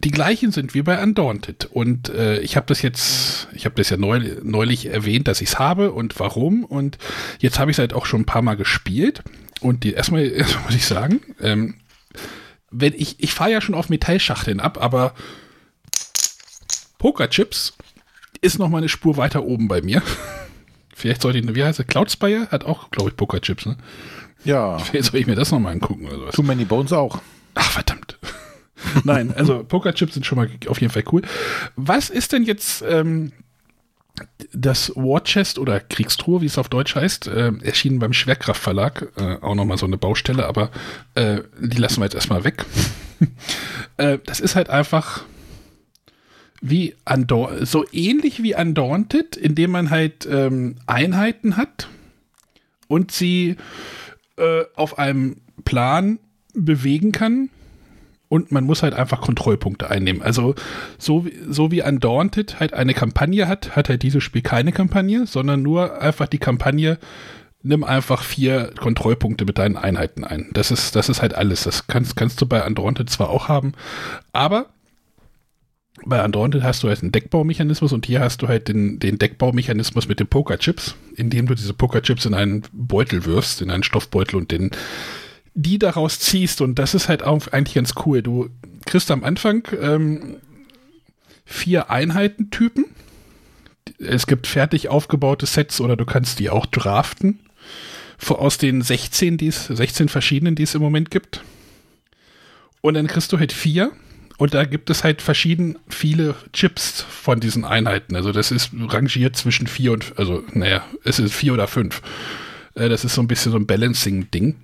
[0.03, 1.65] die gleichen sind wie bei Undaunted.
[1.65, 5.49] Und äh, ich habe das jetzt, ich habe das ja neu, neulich erwähnt, dass ich
[5.49, 6.63] es habe und warum.
[6.65, 6.97] Und
[7.39, 9.21] jetzt habe ich es halt auch schon ein paar Mal gespielt.
[9.61, 11.75] Und die, erstmal, erstmal muss ich sagen, ähm,
[12.71, 15.13] wenn ich, ich fahre ja schon auf Metallschachteln ab, aber
[17.01, 17.73] Pokerchips
[18.41, 20.03] ist noch mal eine Spur weiter oben bei mir.
[20.95, 23.75] Vielleicht sollte ich, wie heißt er, Cloudspire hat auch, glaube ich, Pokerchips, ne?
[24.43, 24.77] Ja.
[24.77, 26.35] Vielleicht soll ich mir das noch mal angucken oder sowas.
[26.35, 27.19] Too Many Bones auch.
[27.55, 28.19] Ach, verdammt.
[29.03, 31.23] Nein, also Pokerchips sind schon mal auf jeden Fall cool.
[31.75, 33.31] Was ist denn jetzt ähm,
[34.53, 39.07] das War Chest oder Kriegstruhe, wie es auf Deutsch heißt, äh, erschienen beim Schwerkraftverlag.
[39.17, 40.69] Äh, auch nochmal so eine Baustelle, aber
[41.15, 42.63] äh, die lassen wir jetzt erstmal weg.
[43.97, 45.23] äh, das ist halt einfach
[46.61, 46.95] wie
[47.63, 51.89] so ähnlich wie Undaunted, indem man halt ähm, Einheiten hat
[52.87, 53.57] und sie
[54.37, 56.19] äh, auf einem Plan
[56.53, 57.49] bewegen kann
[58.31, 60.21] und man muss halt einfach Kontrollpunkte einnehmen.
[60.21, 60.55] Also
[60.97, 65.61] so, so wie Undaunted halt eine Kampagne hat, hat halt dieses Spiel keine Kampagne, sondern
[65.61, 66.97] nur einfach die Kampagne,
[67.61, 70.49] nimm einfach vier Kontrollpunkte mit deinen Einheiten ein.
[70.53, 71.63] Das ist, das ist halt alles.
[71.63, 73.73] Das kannst, kannst du bei Undaunted zwar auch haben,
[74.31, 74.67] aber
[76.05, 80.07] bei Undaunted hast du halt einen Deckbaumechanismus und hier hast du halt den, den Deckbaumechanismus
[80.07, 84.51] mit den Pokerchips, indem du diese Pokerchips in einen Beutel wirfst, in einen Stoffbeutel und
[84.51, 84.71] den
[85.53, 86.61] die daraus ziehst.
[86.61, 88.21] Und das ist halt auch eigentlich ganz cool.
[88.21, 88.49] Du
[88.85, 90.37] kriegst am Anfang ähm,
[91.45, 92.85] vier Einheitentypen.
[93.99, 97.39] Es gibt fertig aufgebaute Sets oder du kannst die auch draften.
[98.27, 101.43] Aus den 16, die's, 16 verschiedenen, die es im Moment gibt.
[102.81, 103.91] Und dann kriegst du halt vier.
[104.41, 108.15] Und da gibt es halt verschieden viele Chips von diesen Einheiten.
[108.15, 112.01] Also das ist rangiert zwischen vier und, also naja, es ist vier oder fünf.
[112.73, 114.55] Äh, das ist so ein bisschen so ein Balancing-Ding.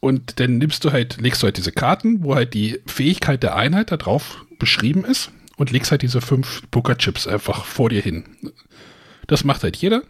[0.00, 3.54] Und dann nimmst du halt, legst du halt diese Karten, wo halt die Fähigkeit der
[3.54, 8.24] Einheit da drauf beschrieben ist und legst halt diese fünf Pokerchips einfach vor dir hin.
[9.28, 10.02] Das macht halt jeder.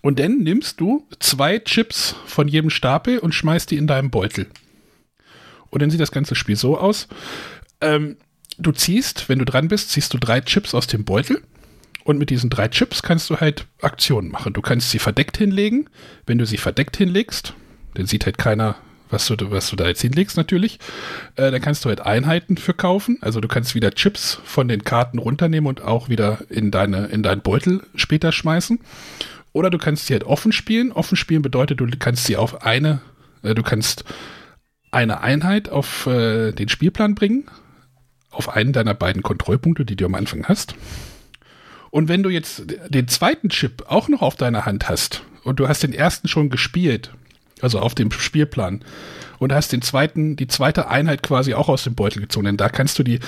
[0.00, 4.46] Und dann nimmst du zwei Chips von jedem Stapel und schmeißt die in deinem Beutel.
[5.72, 7.08] Und dann sieht das ganze Spiel so aus.
[7.82, 8.16] Ähm,
[8.58, 11.42] du ziehst, wenn du dran bist, ziehst du drei Chips aus dem Beutel.
[12.04, 14.52] Und mit diesen drei Chips kannst du halt Aktionen machen.
[14.52, 15.88] Du kannst sie verdeckt hinlegen.
[16.26, 17.54] Wenn du sie verdeckt hinlegst,
[17.94, 18.76] dann sieht halt keiner,
[19.08, 20.80] was du, was du da jetzt hinlegst natürlich.
[21.36, 23.18] Äh, dann kannst du halt Einheiten für kaufen.
[23.20, 27.22] Also du kannst wieder Chips von den Karten runternehmen und auch wieder in, deine, in
[27.22, 28.80] deinen Beutel später schmeißen.
[29.52, 30.90] Oder du kannst sie halt offen spielen.
[30.90, 33.00] Offen spielen bedeutet, du kannst sie auf eine,
[33.42, 34.04] äh, du kannst
[34.90, 37.44] eine Einheit auf äh, den Spielplan bringen,
[38.32, 40.74] auf einen deiner beiden Kontrollpunkte, die du am Anfang hast.
[41.90, 45.68] Und wenn du jetzt den zweiten Chip auch noch auf deiner Hand hast und du
[45.68, 47.12] hast den ersten schon gespielt
[47.62, 48.80] also auf dem Spielplan.
[49.38, 52.46] Und hast den zweiten, die zweite Einheit quasi auch aus dem Beutel gezogen.
[52.46, 53.18] Denn da kannst du die,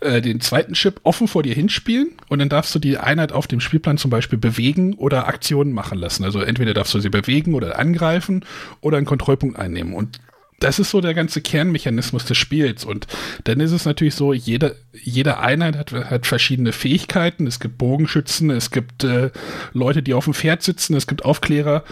[0.00, 3.46] äh, den zweiten Chip offen vor dir hinspielen und dann darfst du die Einheit auf
[3.46, 6.24] dem Spielplan zum Beispiel bewegen oder Aktionen machen lassen.
[6.24, 8.46] Also entweder darfst du sie bewegen oder angreifen
[8.80, 9.92] oder einen Kontrollpunkt einnehmen.
[9.92, 10.20] Und
[10.60, 12.84] das ist so der ganze Kernmechanismus des Spiels.
[12.84, 13.06] Und
[13.44, 17.46] dann ist es natürlich so, jede, jede Einheit hat, hat verschiedene Fähigkeiten.
[17.46, 19.30] Es gibt Bogenschützen, es gibt äh,
[19.72, 21.84] Leute, die auf dem Pferd sitzen, es gibt Aufklärer.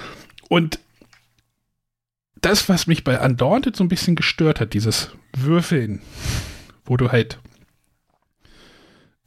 [0.49, 0.81] Und
[2.41, 6.03] das, was mich bei Undaunted so ein bisschen gestört hat, dieses Würfeln,
[6.85, 7.39] wo du halt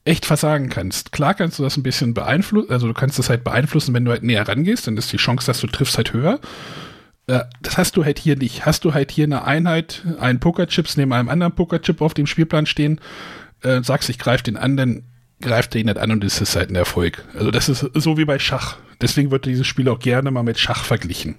[0.05, 1.11] echt versagen kannst.
[1.11, 4.11] Klar kannst du das ein bisschen beeinflussen, also du kannst das halt beeinflussen, wenn du
[4.11, 6.39] halt näher rangehst, dann ist die Chance, dass du triffst, halt höher.
[7.61, 8.65] Das hast du halt hier nicht.
[8.65, 12.65] Hast du halt hier eine Einheit, einen Pokerchips neben einem anderen Pokerchip auf dem Spielplan
[12.65, 12.99] stehen,
[13.61, 15.03] äh, sagst, ich greife den an, dann
[15.39, 17.23] greift ihn nicht an und es ist halt ein Erfolg.
[17.35, 18.77] Also das ist so wie bei Schach.
[18.99, 21.35] Deswegen wird dieses Spiel auch gerne mal mit Schach verglichen.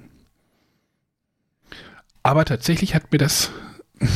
[2.23, 3.51] Aber tatsächlich hat mir das.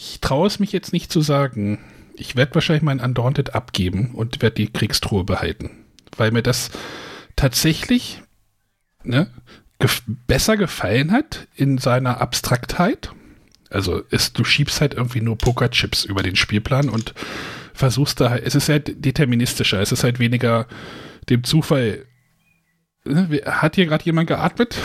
[0.00, 1.80] Ich traue es mich jetzt nicht zu sagen.
[2.14, 5.70] Ich werde wahrscheinlich mein Undaunted abgeben und werde die Kriegstruhe behalten.
[6.16, 6.70] Weil mir das
[7.34, 8.22] tatsächlich
[9.02, 9.28] ne,
[9.78, 13.12] gef besser gefallen hat in seiner Abstraktheit.
[13.70, 17.14] Also es, du schiebst halt irgendwie nur Pokerchips über den Spielplan und
[17.74, 20.66] versuchst da, es ist halt deterministischer, es ist halt weniger
[21.28, 22.06] dem Zufall.
[23.04, 24.76] Ne, hat hier gerade jemand geatmet?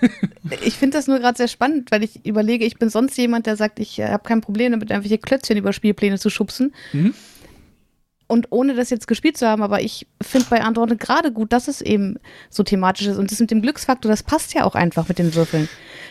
[0.64, 3.56] ich finde das nur gerade sehr spannend, weil ich überlege, ich bin sonst jemand, der
[3.56, 6.74] sagt, ich äh, habe kein Problem damit, irgendwelche Klötzchen über Spielpläne zu schubsen.
[6.92, 7.14] Mhm.
[8.30, 11.66] Und ohne das jetzt gespielt zu haben, aber ich finde bei Android gerade gut, dass
[11.66, 12.14] es eben
[12.48, 13.18] so thematisch ist.
[13.18, 15.68] Und das mit dem Glücksfaktor, das passt ja auch einfach mit den Würfeln.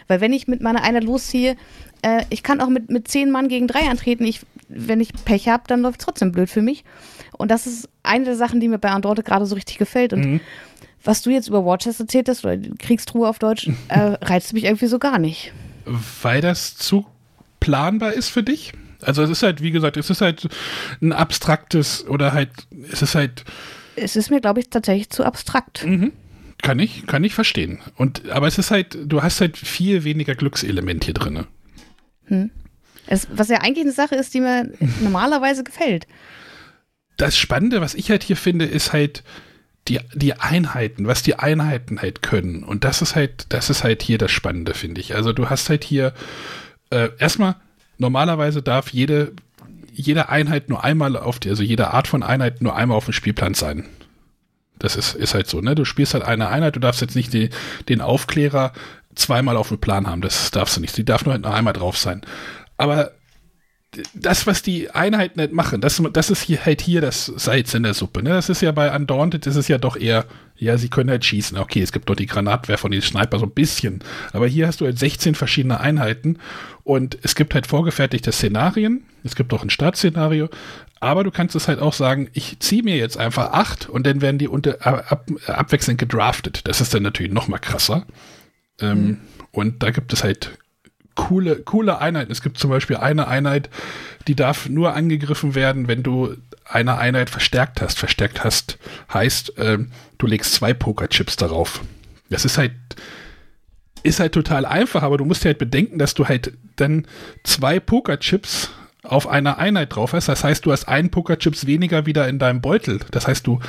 [0.10, 1.56] Weil wenn ich mit meiner einer losziehe,
[2.02, 4.26] äh, ich kann auch mit, mit zehn Mann gegen drei antreten.
[4.26, 6.84] Ich, wenn ich Pech habe, dann läuft es trotzdem blöd für mich.
[7.38, 10.12] Und das ist eine der Sachen, die mir bei Android gerade so richtig gefällt.
[10.12, 10.42] Und mhm.
[11.02, 14.88] was du jetzt über Watchers erzählt hast, oder Kriegstruhe auf Deutsch, äh, reizt mich irgendwie
[14.88, 15.54] so gar nicht.
[16.22, 17.06] Weil das zu
[17.62, 18.74] planbar ist für dich?
[19.02, 20.48] Also es ist halt, wie gesagt, es ist halt
[21.02, 22.50] ein abstraktes oder halt,
[22.92, 23.44] es ist halt.
[23.96, 25.86] Es ist mir, glaube ich, tatsächlich zu abstrakt.
[25.86, 26.14] Mhm.
[26.62, 27.80] Kann ich, kann ich verstehen.
[27.96, 31.46] Und, aber es ist halt, du hast halt viel weniger Glückselement hier drin.
[32.26, 32.52] Hm.
[33.08, 36.06] Es, was ja eigentlich eine Sache ist, die mir normalerweise gefällt.
[37.18, 39.24] Das Spannende, was ich halt hier finde, ist halt
[39.88, 42.64] die, die Einheiten, was die Einheiten halt können.
[42.64, 45.16] Und das ist halt, das ist halt hier das Spannende, finde ich.
[45.16, 46.14] Also du hast halt hier
[46.92, 47.56] äh, erstmal
[48.00, 49.34] normalerweise darf jede,
[49.94, 53.14] jede Einheit nur einmal auf die, also jede Art von Einheit nur einmal auf dem
[53.14, 53.86] Spielplan sein.
[54.80, 55.76] Das ist, ist halt so, ne?
[55.76, 57.50] Du spielst halt eine Einheit, du darfst jetzt nicht die,
[57.90, 58.72] den Aufklärer
[59.14, 60.22] zweimal auf dem Plan haben.
[60.22, 60.96] Das darfst du nicht.
[60.98, 62.22] Die darf nur halt nur einmal drauf sein.
[62.78, 63.12] Aber
[64.14, 67.84] das, was die Einheiten nicht machen, das, das ist hier halt hier das Salz in
[67.84, 68.22] der Suppe.
[68.22, 68.30] Ne?
[68.30, 70.26] Das ist ja bei Undaunted, das ist ja doch eher,
[70.58, 71.58] ja, sie können halt schießen.
[71.58, 74.04] Okay, es gibt doch die Granatwerfer und die Sniper so ein bisschen.
[74.32, 76.38] Aber hier hast du halt 16 verschiedene Einheiten
[76.84, 79.06] und es gibt halt vorgefertigte Szenarien.
[79.24, 80.50] Es gibt auch ein Startszenario.
[81.00, 84.22] Aber du kannst es halt auch sagen, ich ziehe mir jetzt einfach acht und dann
[84.22, 86.68] werden die unter, ab, abwechselnd gedraftet.
[86.68, 88.06] Das ist dann natürlich noch mal krasser.
[88.82, 89.18] Ähm, mhm.
[89.52, 90.59] Und da gibt es halt
[91.20, 92.32] coole, coole Einheiten.
[92.32, 93.70] Es gibt zum Beispiel eine Einheit,
[94.28, 98.00] die darf nur angegriffen werden, wenn du eine Einheit verstärkt hast.
[98.00, 98.78] Verstärkt hast
[99.14, 99.80] heißt, äh,
[100.18, 101.82] du legst zwei Pokerchips darauf.
[102.30, 102.72] Das ist halt,
[104.04, 107.06] ist halt total einfach, aber du musst halt bedenken, dass du halt dann
[107.44, 108.70] zwei Pokerchips
[109.04, 110.30] auf einer Einheit drauf hast.
[110.30, 113.00] Das heißt, du hast einen Pokerchips weniger wieder in deinem Beutel.
[113.12, 113.60] Das heißt, du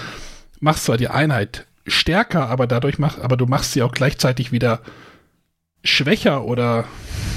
[0.60, 4.82] machst zwar die Einheit stärker, aber dadurch mach, aber du machst sie auch gleichzeitig wieder
[5.84, 6.86] schwächer oder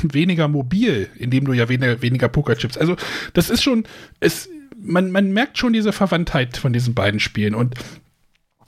[0.04, 2.78] weniger mobil, indem du ja weniger, weniger Pokerchips.
[2.78, 2.96] Also,
[3.34, 3.86] das ist schon,
[4.20, 7.56] es, man, man merkt schon diese Verwandtheit von diesen beiden Spielen.
[7.56, 7.76] Und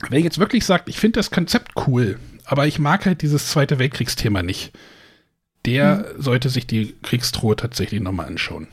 [0.08, 3.78] wer jetzt wirklich sagt, ich finde das Konzept cool, aber ich mag halt dieses Zweite
[3.78, 4.72] Weltkriegsthema nicht,
[5.66, 6.22] der hm.
[6.22, 8.68] sollte sich die Kriegstruhe tatsächlich nochmal anschauen.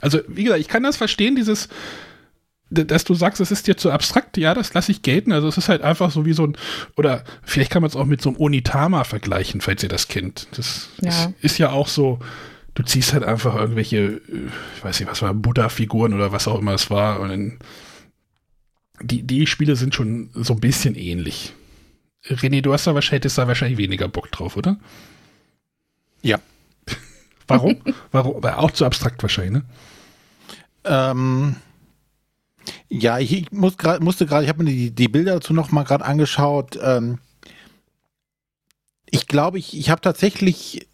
[0.00, 1.68] Also, wie gesagt, ich kann das verstehen, dieses,
[2.72, 5.32] dass du sagst, es ist dir zu abstrakt, ja, das lasse ich gelten.
[5.32, 6.56] Also es ist halt einfach so wie so ein,
[6.96, 10.48] oder vielleicht kann man es auch mit so einem Onitama vergleichen, falls ihr das kennt.
[10.52, 11.08] Das ja.
[11.10, 12.18] Ist, ist, ja auch so,
[12.74, 14.20] du ziehst halt einfach irgendwelche, äh,
[14.76, 17.20] ich weiß nicht, was war, Buddha-Figuren oder was auch immer es war.
[17.20, 17.58] Und dann,
[19.02, 21.52] die, die Spiele sind schon so ein bisschen ähnlich.
[22.24, 24.78] René, du hast da wahrscheinlich, hättest da wahrscheinlich weniger Bock drauf, oder?
[26.22, 26.38] Ja.
[27.48, 27.76] Warum?
[28.12, 28.44] Warum?
[28.44, 29.64] Auch zu abstrakt wahrscheinlich, ne?
[30.84, 31.56] Ähm,
[32.88, 35.72] ja, ich, ich muss grad, musste gerade, ich habe mir die, die Bilder dazu noch
[35.72, 36.78] mal gerade angeschaut.
[36.82, 37.18] Ähm,
[39.10, 40.86] ich glaube, ich, ich habe tatsächlich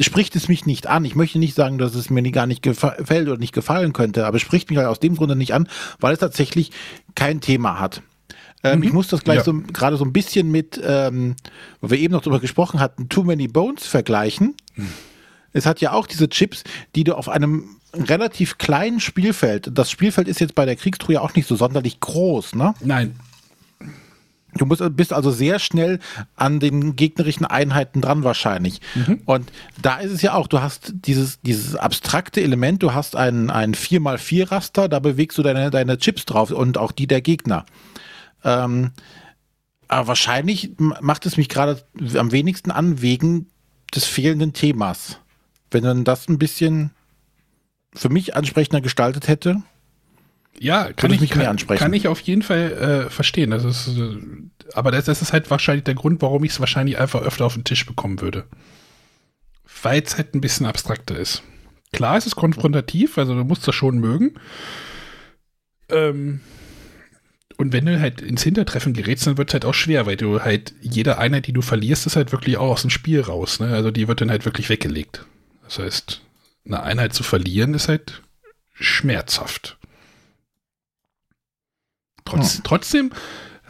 [0.00, 1.04] spricht es mich nicht an.
[1.04, 4.26] Ich möchte nicht sagen, dass es mir nie, gar nicht gefällt oder nicht gefallen könnte,
[4.26, 5.68] aber es spricht mich halt aus dem Grunde nicht an,
[6.00, 6.70] weil es tatsächlich
[7.14, 8.02] kein Thema hat.
[8.64, 8.84] Ähm, Mhm.
[8.84, 9.44] Ich muss das gleich Ja.
[9.44, 11.36] so gerade so ein bisschen mit, ähm,
[11.80, 14.54] wo wir eben noch drüber gesprochen hatten, Too Many Bones vergleichen.
[14.76, 14.88] Mhm.
[15.52, 16.64] Es hat ja auch diese Chips,
[16.94, 21.20] die du auf einem relativ kleinen Spielfeld, das Spielfeld ist jetzt bei der Kriegstruhe ja
[21.20, 22.74] auch nicht so sonderlich groß, ne?
[22.80, 23.18] Nein,
[24.58, 25.98] Du musst, bist also sehr schnell
[26.34, 28.80] an den gegnerischen Einheiten dran wahrscheinlich.
[29.24, 33.50] Und da ist es ja auch, du hast dieses, dieses abstrakte Element, du hast ein,
[33.50, 37.66] ein 4x4-Raster, da bewegst du deine, deine Chips drauf und auch die der Gegner.
[38.44, 38.92] Ähm,
[39.88, 41.82] aber wahrscheinlich macht es mich gerade
[42.16, 43.46] am wenigsten an wegen
[43.94, 45.20] des fehlenden Themas.
[45.70, 46.90] Wenn man das ein bisschen
[47.96, 49.62] für mich ansprechender gestaltet hätte.
[50.58, 51.78] Ja, kann ich, mich mehr kann, ansprechen.
[51.78, 53.50] kann ich auf jeden Fall äh, verstehen.
[53.50, 54.16] Das ist, äh,
[54.72, 57.54] aber das, das ist halt wahrscheinlich der Grund, warum ich es wahrscheinlich einfach öfter auf
[57.54, 58.44] den Tisch bekommen würde.
[59.82, 61.42] Weil es halt ein bisschen abstrakter ist.
[61.92, 64.34] Klar, es ist konfrontativ, also du musst das schon mögen.
[65.90, 66.40] Ähm,
[67.58, 70.40] und wenn du halt ins Hintertreffen gerätst, dann wird es halt auch schwer, weil du
[70.40, 73.60] halt jede Einheit, die du verlierst, ist halt wirklich auch aus dem Spiel raus.
[73.60, 73.68] Ne?
[73.68, 75.24] Also die wird dann halt wirklich weggelegt.
[75.64, 76.22] Das heißt,
[76.66, 78.22] eine Einheit zu verlieren ist halt
[78.74, 79.78] schmerzhaft.
[82.24, 83.12] Trotz, Trotzdem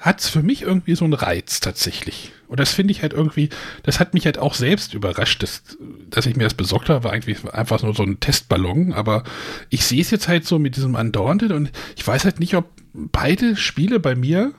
[0.01, 2.33] hat es für mich irgendwie so einen Reiz tatsächlich.
[2.49, 3.49] Und das finde ich halt irgendwie,
[3.83, 5.63] das hat mich halt auch selbst überrascht, dass,
[6.09, 9.25] dass ich mir das besorgt habe, war eigentlich einfach nur so ein Testballon, aber
[9.69, 12.71] ich sehe es jetzt halt so mit diesem Undaunted und ich weiß halt nicht, ob
[12.93, 14.53] beide Spiele bei mir,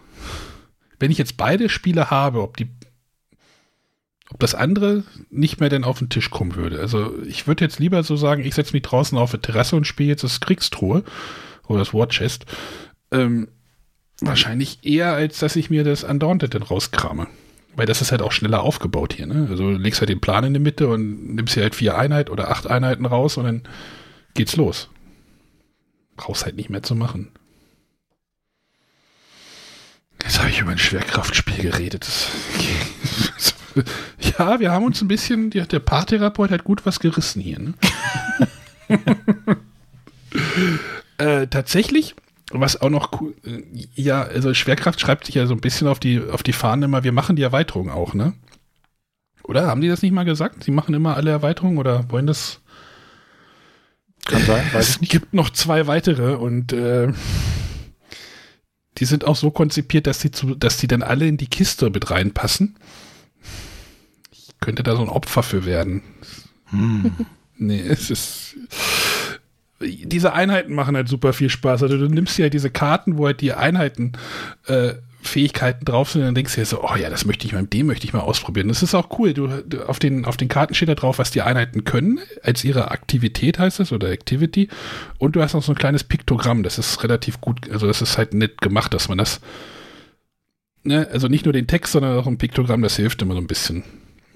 [1.00, 2.70] wenn ich jetzt beide Spiele habe, ob die
[4.30, 6.80] ob das andere nicht mehr denn auf den Tisch kommen würde.
[6.80, 9.88] Also ich würde jetzt lieber so sagen, ich setze mich draußen auf eine Terrasse und
[9.88, 11.04] spiele jetzt das Kriegstruhe
[11.68, 12.46] oder das War Chest.
[13.12, 13.48] Ähm,
[14.20, 17.28] wahrscheinlich eher, als dass ich mir das Undaunted dann rauskrame.
[17.76, 19.28] Weil das ist halt auch schneller aufgebaut hier.
[19.28, 19.48] Ne?
[19.50, 22.32] Also du legst halt den Plan in die Mitte und nimmst hier halt vier Einheiten
[22.32, 23.64] oder acht Einheiten raus und dann
[24.34, 24.90] geht's los.
[26.16, 27.32] Brauchst halt nicht mehr zu machen.
[30.24, 32.08] Jetzt habe ich über ein Schwerkraftspiel geredet.
[32.08, 32.30] Das,
[34.40, 37.60] ja, wir haben uns ein bisschen, der, Paartherapeut hat gut was gerissen hier.
[37.60, 37.74] Ne?
[41.18, 42.16] äh, tatsächlich,
[42.52, 43.64] was auch noch cool, äh,
[43.96, 47.04] ja, also Schwerkraft schreibt sich ja so ein bisschen auf die, auf die Fahnen immer,
[47.04, 48.34] wir machen die Erweiterung auch, ne?
[49.44, 50.64] Oder haben die das nicht mal gesagt?
[50.64, 52.60] Sie machen immer alle Erweiterungen oder wollen das?
[54.26, 55.10] Kann sein, weiß es nicht.
[55.10, 57.14] gibt noch zwei weitere und äh,
[58.98, 61.90] die sind auch so konzipiert, dass die, zu, dass die dann alle in die Kiste
[61.90, 62.76] mit reinpassen.
[64.68, 66.02] Könnte da so ein Opfer für werden.
[67.56, 68.58] Nee, es ist.
[69.80, 71.84] Diese Einheiten machen halt super viel Spaß.
[71.84, 74.12] Also du nimmst dir halt diese Karten, wo halt die Einheiten
[74.66, 77.54] äh, Fähigkeiten drauf sind, und dann denkst du dir so, oh ja, das möchte ich
[77.54, 78.68] mal, dem möchte ich mal ausprobieren.
[78.68, 79.34] Das ist auch cool.
[79.34, 82.66] Du, du, auf, den, auf den Karten steht da drauf, was die Einheiten können, als
[82.66, 84.68] ihre Aktivität heißt es, oder Activity.
[85.18, 88.18] Und du hast noch so ein kleines Piktogramm, das ist relativ gut, also das ist
[88.18, 89.40] halt nett gemacht, dass man das,
[90.84, 93.48] ne, also nicht nur den Text, sondern auch ein Piktogramm, das hilft immer so ein
[93.48, 93.86] bisschen.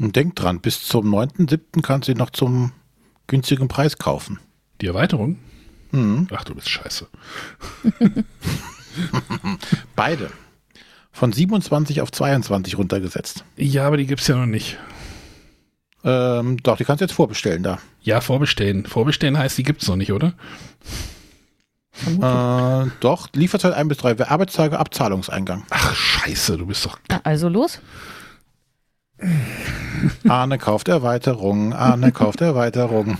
[0.02, 1.84] Und denk dran, bis zum 9.7.
[1.84, 2.72] kannst du ihn noch zum
[3.28, 4.40] günstigen Preis kaufen.
[4.82, 5.38] Die Erweiterung?
[5.92, 6.28] Mhm.
[6.32, 7.08] Ach, du bist scheiße.
[9.96, 10.32] Beide.
[11.12, 13.46] Von 27 auf 22 runtergesetzt.
[13.58, 14.80] Ja, aber die gibt's ja noch nicht.
[16.04, 17.78] Ähm, doch, die kannst du jetzt vorbestellen da.
[18.02, 18.88] Ja, vorbestellen.
[18.88, 20.34] Vorbestellen heißt, die gibt's noch nicht, oder?
[22.08, 25.64] Äh, doch, Lieferzeit 1 bis 3, Arbeitstage, Abzahlungseingang.
[25.70, 26.98] Ach, scheiße, du bist doch.
[27.08, 27.80] Na, also los.
[30.28, 33.18] Arne kauft Erweiterung, Arne kauft Erweiterung.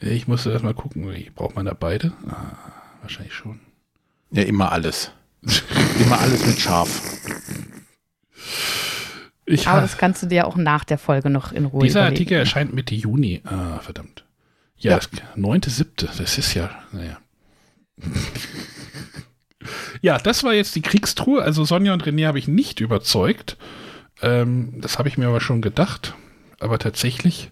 [0.00, 1.06] Ich musste erst mal gucken.
[1.34, 2.12] Braucht man da beide?
[2.28, 2.56] Ah,
[3.02, 3.60] wahrscheinlich schon.
[4.30, 5.12] Ja, immer alles.
[6.00, 7.00] immer alles mit scharf.
[9.46, 12.14] Ich Aber das kannst du dir auch nach der Folge noch in Ruhe dieser überlegen.
[12.16, 13.42] Artikel erscheint Mitte Juni.
[13.44, 14.24] Ah, verdammt.
[14.78, 14.96] Ja, Ja.
[14.96, 16.06] das 9.7.
[16.18, 17.18] Das ist ja, naja.
[20.02, 21.42] ja, das war jetzt die Kriegstruhe.
[21.42, 23.56] Also Sonja und René habe ich nicht überzeugt.
[24.24, 26.14] Ähm, das habe ich mir aber schon gedacht.
[26.60, 27.50] Aber tatsächlich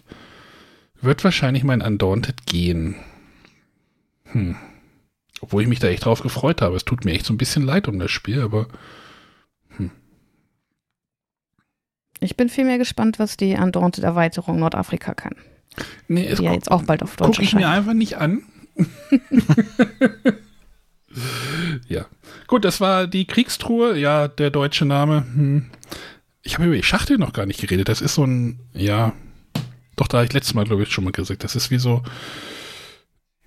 [1.01, 2.95] wird wahrscheinlich mein Undaunted gehen.
[4.25, 4.55] Hm.
[5.41, 6.75] Obwohl ich mich da echt drauf gefreut habe.
[6.75, 8.67] Es tut mir echt so ein bisschen leid um das Spiel, aber
[12.23, 15.35] Ich bin vielmehr gespannt, was die Undaunted Erweiterung Nordafrika kann.
[16.07, 18.43] nee, es Die ja jetzt auch bald auf Deutsch gucke ich mir einfach nicht an.
[21.87, 22.05] ja.
[22.47, 23.97] Gut, das war die Kriegstruhe.
[23.97, 25.25] Ja, der deutsche Name.
[25.33, 25.65] Hm.
[26.43, 27.87] Ich habe über die Schachtel noch gar nicht geredet.
[27.89, 29.13] Das ist so ein, ja,
[29.95, 31.43] doch, da habe ich letztes Mal, glaube ich, schon mal gesagt.
[31.43, 32.03] Das ist wie so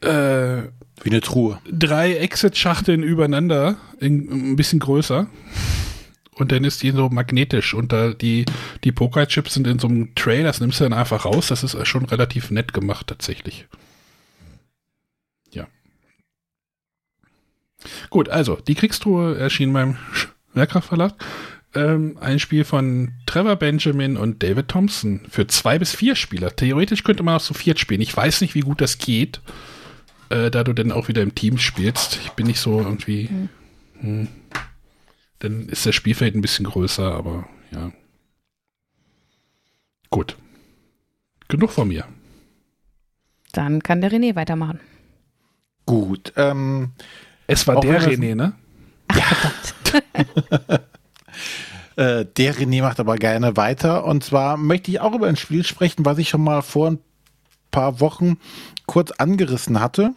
[0.01, 0.63] äh,
[1.03, 1.61] Wie eine Truhe.
[1.71, 5.27] drei Exit-Schachteln übereinander, in, ein bisschen größer.
[6.33, 8.45] Und dann ist die so magnetisch und da die,
[8.85, 11.47] die Pokerchips sind in so einem Tray, das nimmst du dann einfach raus.
[11.49, 13.67] Das ist schon relativ nett gemacht tatsächlich.
[15.51, 15.67] Ja.
[18.11, 21.15] Gut, also, die Kriegstruhe erschien beim Sch- Merkraft Verlag.
[21.77, 26.57] Ähm, ein Spiel von Trevor Benjamin und David Thompson für zwei bis vier Spieler.
[26.57, 28.01] Theoretisch könnte man auch so viert spielen.
[28.01, 29.43] Ich weiß nicht, wie gut das geht,
[30.31, 32.19] äh, da du dann auch wieder im Team spielst.
[32.25, 33.29] Ich bin nicht so irgendwie.
[33.29, 33.49] Mhm.
[34.01, 34.29] Hm.
[35.41, 37.93] Dann ist das Spielfeld ein bisschen größer, aber ja.
[40.09, 40.35] Gut.
[41.49, 42.07] Genug von mir.
[43.53, 44.81] Dann kann der René weitermachen.
[45.85, 46.33] Gut.
[46.37, 46.93] Ähm,
[47.47, 48.55] es war der René, ne?
[49.15, 50.81] Ja.
[51.97, 54.05] äh, der René macht aber gerne weiter.
[54.05, 56.99] Und zwar möchte ich auch über ein Spiel sprechen, was ich schon mal vor ein
[57.71, 58.39] paar Wochen
[58.87, 60.15] kurz angerissen hatte.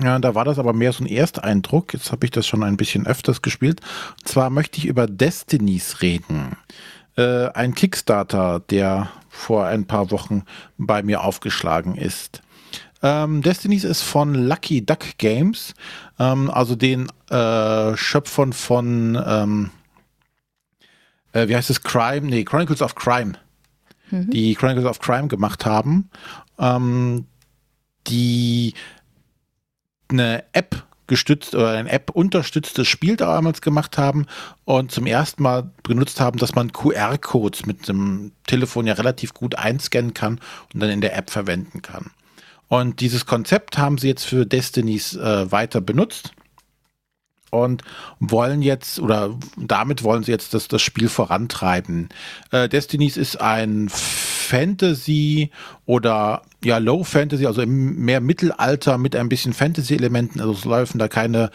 [0.00, 1.92] Ja, da war das aber mehr so ein Ersteindruck.
[1.92, 3.80] Jetzt habe ich das schon ein bisschen öfters gespielt.
[4.20, 6.56] Und zwar möchte ich über Destinies reden.
[7.16, 10.44] Äh, ein Kickstarter, der vor ein paar Wochen
[10.78, 12.42] bei mir aufgeschlagen ist.
[13.02, 15.74] Ähm, Destinies ist von Lucky Duck Games,
[16.18, 19.70] ähm, also den äh, Schöpfern von, ähm,
[21.32, 23.32] äh, wie heißt es, Crime, nee, Chronicles of Crime,
[24.10, 24.30] mhm.
[24.30, 26.10] die Chronicles of Crime gemacht haben,
[26.58, 27.26] ähm,
[28.06, 28.74] die
[30.08, 34.26] eine App gestützt oder ein App unterstütztes Spiel damals gemacht haben
[34.64, 39.56] und zum ersten Mal benutzt haben, dass man QR-Codes mit dem Telefon ja relativ gut
[39.56, 40.38] einscannen kann
[40.72, 42.12] und dann in der App verwenden kann.
[42.68, 46.32] Und dieses Konzept haben sie jetzt für Destinies äh, weiter benutzt
[47.50, 47.82] und
[48.18, 52.08] wollen jetzt oder damit wollen sie jetzt das, das Spiel vorantreiben.
[52.50, 53.88] Äh, Destinies ist ein
[54.50, 55.50] Fantasy
[55.86, 60.40] oder ja Low Fantasy, also mehr Mittelalter mit ein bisschen Fantasy-Elementen.
[60.40, 61.50] Also es laufen da keine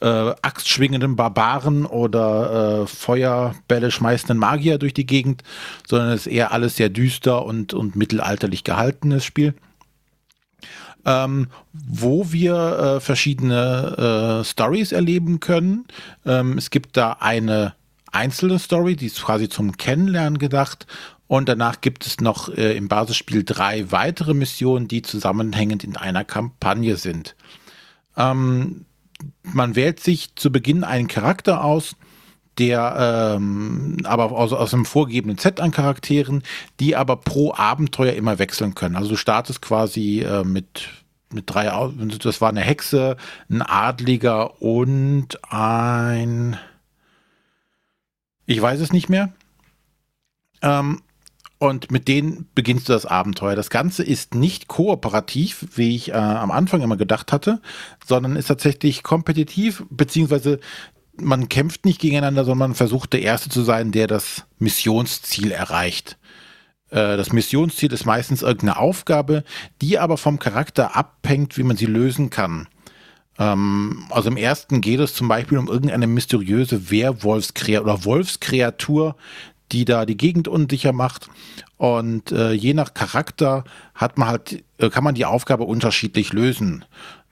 [0.00, 0.06] äh,
[0.42, 5.42] axtschwingenden Barbaren oder äh, Feuerbälle schmeißenden Magier durch die Gegend,
[5.86, 9.54] sondern es ist eher alles sehr düster und, und mittelalterlich gehaltenes Spiel
[11.04, 12.54] ähm, wo wir
[12.96, 15.86] äh, verschiedene äh, Stories erleben können.
[16.26, 17.74] Ähm, es gibt da eine
[18.12, 20.86] einzelne Story, die ist quasi zum Kennenlernen gedacht.
[21.26, 26.24] Und danach gibt es noch äh, im Basisspiel drei weitere Missionen, die zusammenhängend in einer
[26.24, 27.36] Kampagne sind.
[28.16, 28.86] Ähm,
[29.42, 31.96] man wählt sich zu Beginn einen Charakter aus,
[32.58, 36.42] der ähm, aber aus, aus einem vorgegebenen Set an Charakteren,
[36.80, 38.96] die aber pro Abenteuer immer wechseln können.
[38.96, 40.88] Also du startest quasi äh, mit
[41.32, 41.64] mit drei,
[42.22, 43.16] das war eine Hexe,
[43.50, 46.56] ein Adliger und ein,
[48.46, 49.32] ich weiß es nicht mehr.
[50.62, 51.02] Ähm,
[51.58, 53.56] und mit denen beginnst du das Abenteuer.
[53.56, 57.60] Das Ganze ist nicht kooperativ, wie ich äh, am Anfang immer gedacht hatte,
[58.06, 60.60] sondern ist tatsächlich kompetitiv, beziehungsweise
[61.20, 66.18] man kämpft nicht gegeneinander, sondern man versucht der Erste zu sein, der das Missionsziel erreicht.
[66.90, 69.44] Äh, das Missionsziel ist meistens irgendeine Aufgabe,
[69.80, 72.68] die aber vom Charakter abhängt, wie man sie lösen kann.
[73.38, 79.16] Ähm, also im ersten geht es zum Beispiel um irgendeine mysteriöse Werwolfskreatur oder Wolfskreatur,
[79.72, 81.28] die da die Gegend unsicher macht.
[81.76, 83.64] Und äh, je nach Charakter
[83.94, 86.84] hat man halt, äh, kann man die Aufgabe unterschiedlich lösen.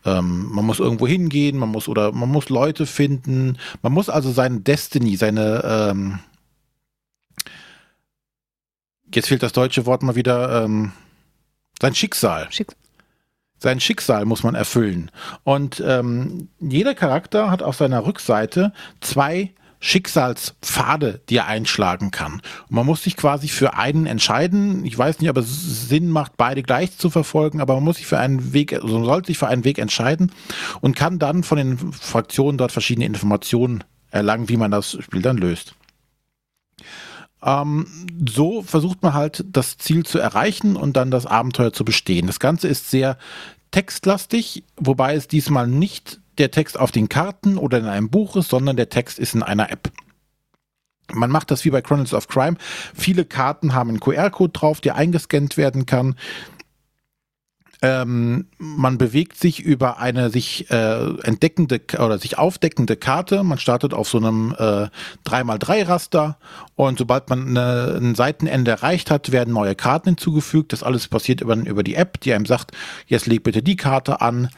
[0.07, 3.59] Ähm, man muss irgendwo hingehen, man muss oder man muss Leute finden.
[3.82, 6.18] Man muss also seine Destiny, seine ähm,
[9.14, 10.92] jetzt fehlt das deutsche Wort mal wieder, ähm,
[11.80, 12.46] sein Schicksal.
[12.50, 12.68] Schick
[13.59, 15.11] sein Schicksal muss man erfüllen.
[15.42, 22.34] Und ähm, jeder Charakter hat auf seiner Rückseite zwei Schicksalspfade, die er einschlagen kann.
[22.68, 24.84] Und man muss sich quasi für einen entscheiden.
[24.84, 28.06] Ich weiß nicht, ob es Sinn macht, beide gleich zu verfolgen, aber man muss sich
[28.06, 30.32] für einen Weg, also man sollte sich für einen Weg entscheiden
[30.80, 35.36] und kann dann von den Fraktionen dort verschiedene Informationen erlangen, wie man das Spiel dann
[35.36, 35.74] löst.
[37.42, 37.86] Ähm,
[38.28, 42.26] so versucht man halt das Ziel zu erreichen und dann das Abenteuer zu bestehen.
[42.26, 43.18] Das Ganze ist sehr
[43.70, 48.51] textlastig, wobei es diesmal nicht der Text auf den Karten oder in einem Buch ist,
[48.51, 49.91] sondern der Text ist in einer App.
[51.12, 52.57] Man macht das wie bei Chronicles of Crime.
[52.95, 56.16] Viele Karten haben einen QR-Code drauf, der eingescannt werden kann.
[57.82, 63.45] Ähm, man bewegt sich über eine sich äh, entdeckende oder sich aufdeckende Karte.
[63.45, 64.89] Man startet auf so einem äh,
[65.26, 66.39] 3x3-Raster
[66.74, 70.72] und sobald man eine, ein Seitenende erreicht hat, werden neue Karten hinzugefügt.
[70.72, 72.72] Das alles passiert über, über die App, die einem sagt,
[73.07, 74.49] jetzt leg bitte die Karte an.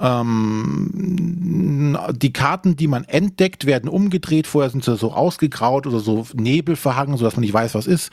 [0.00, 4.46] Ähm, die Karten, die man entdeckt, werden umgedreht.
[4.46, 8.10] Vorher sind sie so ausgegraut oder so Nebel verhangen, sodass man nicht weiß, was ist.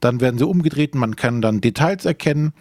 [0.00, 2.52] Dann werden sie umgedreht und man kann dann Details erkennen.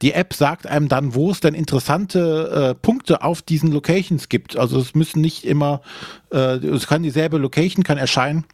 [0.00, 4.56] Die App sagt einem dann, wo es denn interessante äh, Punkte auf diesen Locations gibt.
[4.56, 5.82] Also es müssen nicht immer,
[6.30, 8.44] äh, es kann dieselbe Location kann erscheinen,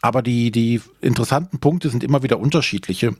[0.00, 3.14] aber die, die interessanten Punkte sind immer wieder unterschiedliche.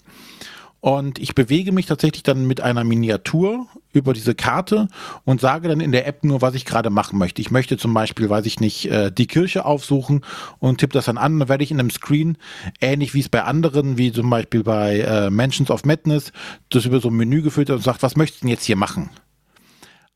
[0.80, 4.88] Und ich bewege mich tatsächlich dann mit einer Miniatur über diese Karte
[5.24, 7.42] und sage dann in der App nur, was ich gerade machen möchte.
[7.42, 10.24] Ich möchte zum Beispiel, weiß ich nicht, äh, die Kirche aufsuchen
[10.58, 11.38] und tippe das dann an.
[11.38, 12.38] Dann werde ich in einem Screen,
[12.80, 16.32] ähnlich wie es bei anderen, wie zum Beispiel bei äh, Mansions of Madness,
[16.70, 19.10] das über so ein Menü geführt und sagt, was möchtest du denn jetzt hier machen?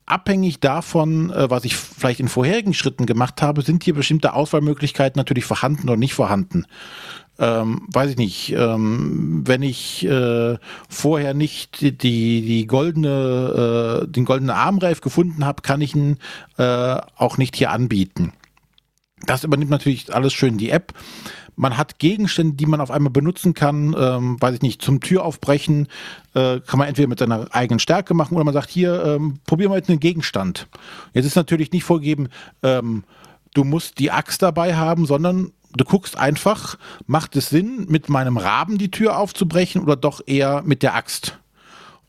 [0.05, 5.19] abhängig davon, äh, was ich vielleicht in vorherigen Schritten gemacht habe, sind hier bestimmte Auswahlmöglichkeiten
[5.19, 6.65] natürlich vorhanden oder nicht vorhanden.
[7.37, 10.57] Ähm, weiß ich nicht, ähm, wenn ich äh,
[10.87, 16.17] vorher nicht die, die goldene, äh, den goldenen Armreif gefunden habe, kann ich ihn
[16.57, 18.31] äh, auch nicht hier anbieten.
[19.25, 20.93] Das übernimmt natürlich alles schön die App.
[21.57, 25.87] Man hat Gegenstände, die man auf einmal benutzen kann, ähm, weiß ich nicht, zum Türaufbrechen,
[26.33, 29.71] äh, kann man entweder mit seiner eigenen Stärke machen oder man sagt, hier, ähm, probieren
[29.71, 30.67] wir jetzt einen Gegenstand.
[31.13, 32.27] Jetzt ist natürlich nicht vorgegeben,
[32.61, 33.03] ähm,
[33.53, 38.37] du musst die Axt dabei haben, sondern du guckst einfach, macht es Sinn, mit meinem
[38.37, 41.37] Raben die Tür aufzubrechen oder doch eher mit der Axt?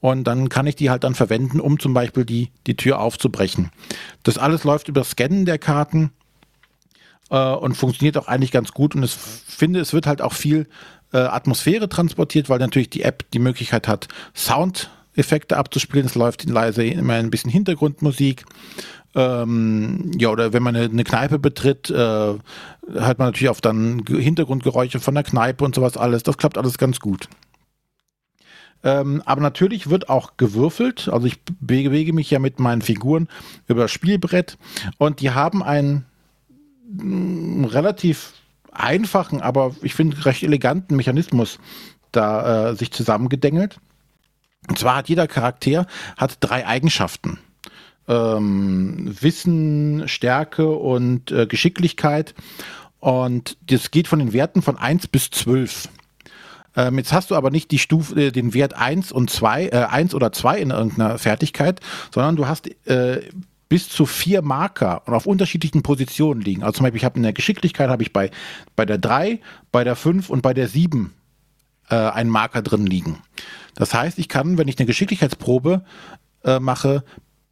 [0.01, 3.71] Und dann kann ich die halt dann verwenden, um zum Beispiel die, die Tür aufzubrechen.
[4.23, 6.13] Das alles läuft über Scannen der Karten
[7.31, 8.95] äh, und funktioniert auch eigentlich ganz gut.
[8.95, 10.69] Und ich finde, es wird halt auch viel
[11.13, 16.07] äh, Atmosphäre transportiert, weil natürlich die App die Möglichkeit hat, Soundeffekte abzuspielen.
[16.07, 18.45] Es läuft leise immer ein bisschen Hintergrundmusik.
[19.17, 24.05] Ähm, ja, oder wenn man eine, eine Kneipe betritt, äh, hört man natürlich auch dann
[24.07, 26.23] Hintergrundgeräusche von der Kneipe und sowas alles.
[26.23, 27.27] Das klappt alles ganz gut.
[28.85, 31.09] Ähm, aber natürlich wird auch gewürfelt.
[31.09, 33.29] Also ich bewege mich ja mit meinen Figuren
[33.69, 34.59] über das Spielbrett
[34.99, 36.05] und die haben ein
[37.65, 38.35] relativ
[38.71, 41.59] einfachen, aber ich finde recht eleganten Mechanismus
[42.13, 43.81] da äh, sich zusammengedengelt.
[44.69, 45.87] Und zwar hat jeder Charakter
[46.19, 47.39] hat drei Eigenschaften.
[48.09, 52.35] Ähm, Wissen, Stärke und äh, Geschicklichkeit.
[53.01, 55.89] Und das geht von den Werten von 1 bis 12.
[56.77, 59.71] Ähm, jetzt hast du aber nicht die Stufe, äh, den Wert 1 und 2, äh,
[59.91, 61.81] 1 oder 2 in irgendeiner Fertigkeit,
[62.13, 63.23] sondern du hast äh,
[63.69, 66.63] bis zu vier Marker und auf unterschiedlichen Positionen liegen.
[66.63, 68.31] Also zum Beispiel, ich habe in der Geschicklichkeit habe ich bei,
[68.77, 69.41] bei der 3,
[69.73, 71.13] bei der 5 und bei der 7
[71.89, 73.19] äh, einen Marker drin liegen.
[73.75, 75.85] Das heißt, ich kann, wenn ich eine Geschicklichkeitsprobe
[76.45, 77.05] äh, mache,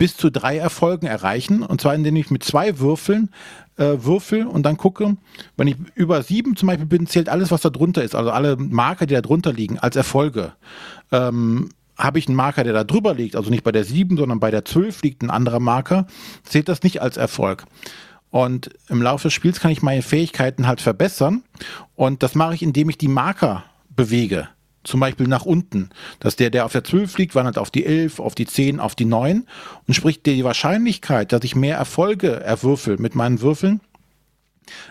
[0.05, 1.63] bis zu drei Erfolgen erreichen.
[1.63, 3.31] Und zwar, indem ich mit zwei Würfeln
[3.79, 5.17] äh, würfel und dann gucke,
[5.57, 8.57] wenn ich über sieben zum Beispiel bin, zählt alles, was da drunter ist, also alle
[8.59, 10.53] Marker, die da drunter liegen, als Erfolge.
[11.11, 14.41] Ähm, habe ich einen Marker, der da drüber liegt, also nicht bei der 7, sondern
[14.41, 16.07] bei der 12 liegt ein anderer Marker,
[16.43, 17.65] zählt das nicht als Erfolg.
[18.29, 21.45] Und im Laufe des Spiels kann ich meine Fähigkeiten halt verbessern.
[21.95, 24.49] Und das mache ich, indem ich die Marker bewege.
[24.85, 25.91] Zum Beispiel nach unten.
[26.21, 28.95] Dass der, der auf der 12 liegt, wandert auf die 11, auf die 10, auf
[28.95, 29.47] die 9.
[29.87, 33.81] Und sprich, die Wahrscheinlichkeit, dass ich mehr Erfolge erwürfel mit meinen Würfeln,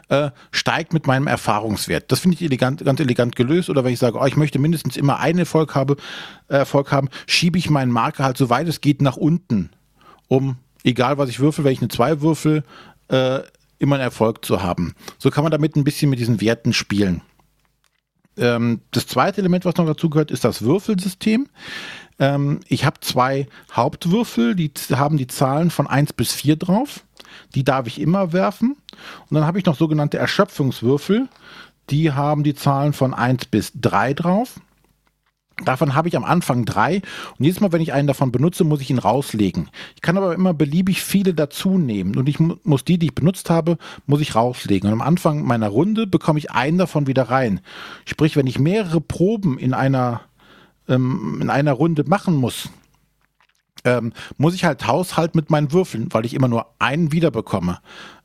[0.10, 2.12] äh, steigt mit meinem Erfahrungswert.
[2.12, 3.70] Das finde ich elegant, ganz elegant gelöst.
[3.70, 5.98] Oder wenn ich sage, oh, ich möchte mindestens immer einen Erfolg, habe,
[6.50, 9.70] äh, Erfolg haben, schiebe ich meinen Marker halt so weit es geht nach unten,
[10.28, 12.64] um, egal was ich würfel, wenn ich eine 2 würfel,
[13.10, 13.40] äh,
[13.80, 14.94] immer einen Erfolg zu haben.
[15.18, 17.22] So kann man damit ein bisschen mit diesen Werten spielen.
[18.38, 21.48] Ähm, das zweite Element, was noch dazu gehört, ist das Würfelsystem.
[22.20, 27.04] Ähm, ich habe zwei Hauptwürfel, die haben die Zahlen von 1 bis 4 drauf.
[27.56, 28.76] Die darf ich immer werfen.
[29.30, 31.28] Und dann habe ich noch sogenannte Erschöpfungswürfel.
[31.90, 34.60] Die haben die Zahlen von 1 bis 3 drauf.
[35.64, 37.02] Davon habe ich am Anfang drei
[37.38, 39.70] und jedes Mal, wenn ich einen davon benutze, muss ich ihn rauslegen.
[39.96, 43.52] Ich kann aber immer beliebig viele dazu nehmen und ich muss die, die ich benutzt
[43.52, 43.78] habe,
[44.08, 44.88] muss ich rauslegen.
[44.88, 47.62] Und am Anfang meiner Runde bekomme ich einen davon wieder rein.
[48.06, 50.22] Sprich, wenn ich mehrere Proben in einer,
[50.88, 52.70] ähm, in einer Runde machen muss,
[53.86, 57.80] ähm, muss ich halt Haushalt mit meinen Würfeln, weil ich immer nur einen wiederbekomme.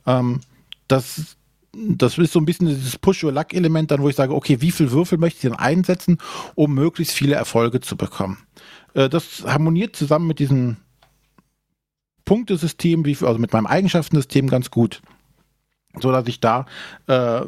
[0.07, 0.41] Ähm,
[0.87, 1.37] das,
[1.73, 5.19] das ist so ein bisschen dieses Push-Your-Luck-Element, dann wo ich sage, okay, wie viele Würfel
[5.19, 6.19] möchte ich denn einsetzen,
[6.55, 8.39] um möglichst viele Erfolge zu bekommen.
[8.95, 10.77] Äh, das harmoniert zusammen mit diesem
[12.25, 15.01] Punktesystem, also mit meinem Eigenschaftensystem ganz gut
[16.01, 16.67] so dass ich da
[17.07, 17.43] äh,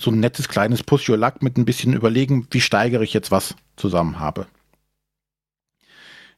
[0.00, 3.30] so ein nettes kleines Push Your Luck mit ein bisschen überlegen, wie steigere ich jetzt
[3.30, 4.46] was zusammen habe.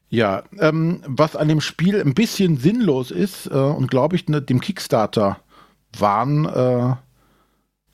[0.09, 4.41] Ja, ähm, was an dem Spiel ein bisschen sinnlos ist äh, und glaube ich ne,
[4.41, 5.41] dem Kickstarter
[5.97, 6.95] Wahn äh,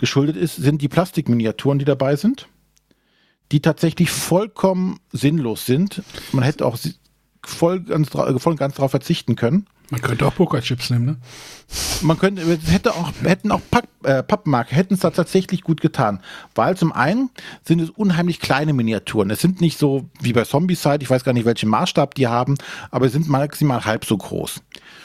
[0.03, 2.49] geschuldet ist, sind die Plastikminiaturen, die dabei sind,
[3.53, 6.03] die tatsächlich vollkommen sinnlos sind.
[6.33, 6.77] Man hätte auch
[7.41, 9.65] voll ganz, voll ganz darauf verzichten können.
[9.91, 11.17] Man könnte auch Pokerchips nehmen, ne?
[12.01, 16.19] Man könnte, hätte auch, hätten auch Papp, äh, Pappmarke, hätten es da tatsächlich gut getan.
[16.53, 17.29] Weil zum einen
[17.63, 19.29] sind es unheimlich kleine Miniaturen.
[19.29, 22.57] Es sind nicht so wie bei Zombicide, ich weiß gar nicht, welchen Maßstab die haben,
[22.91, 24.61] aber sind maximal halb so groß.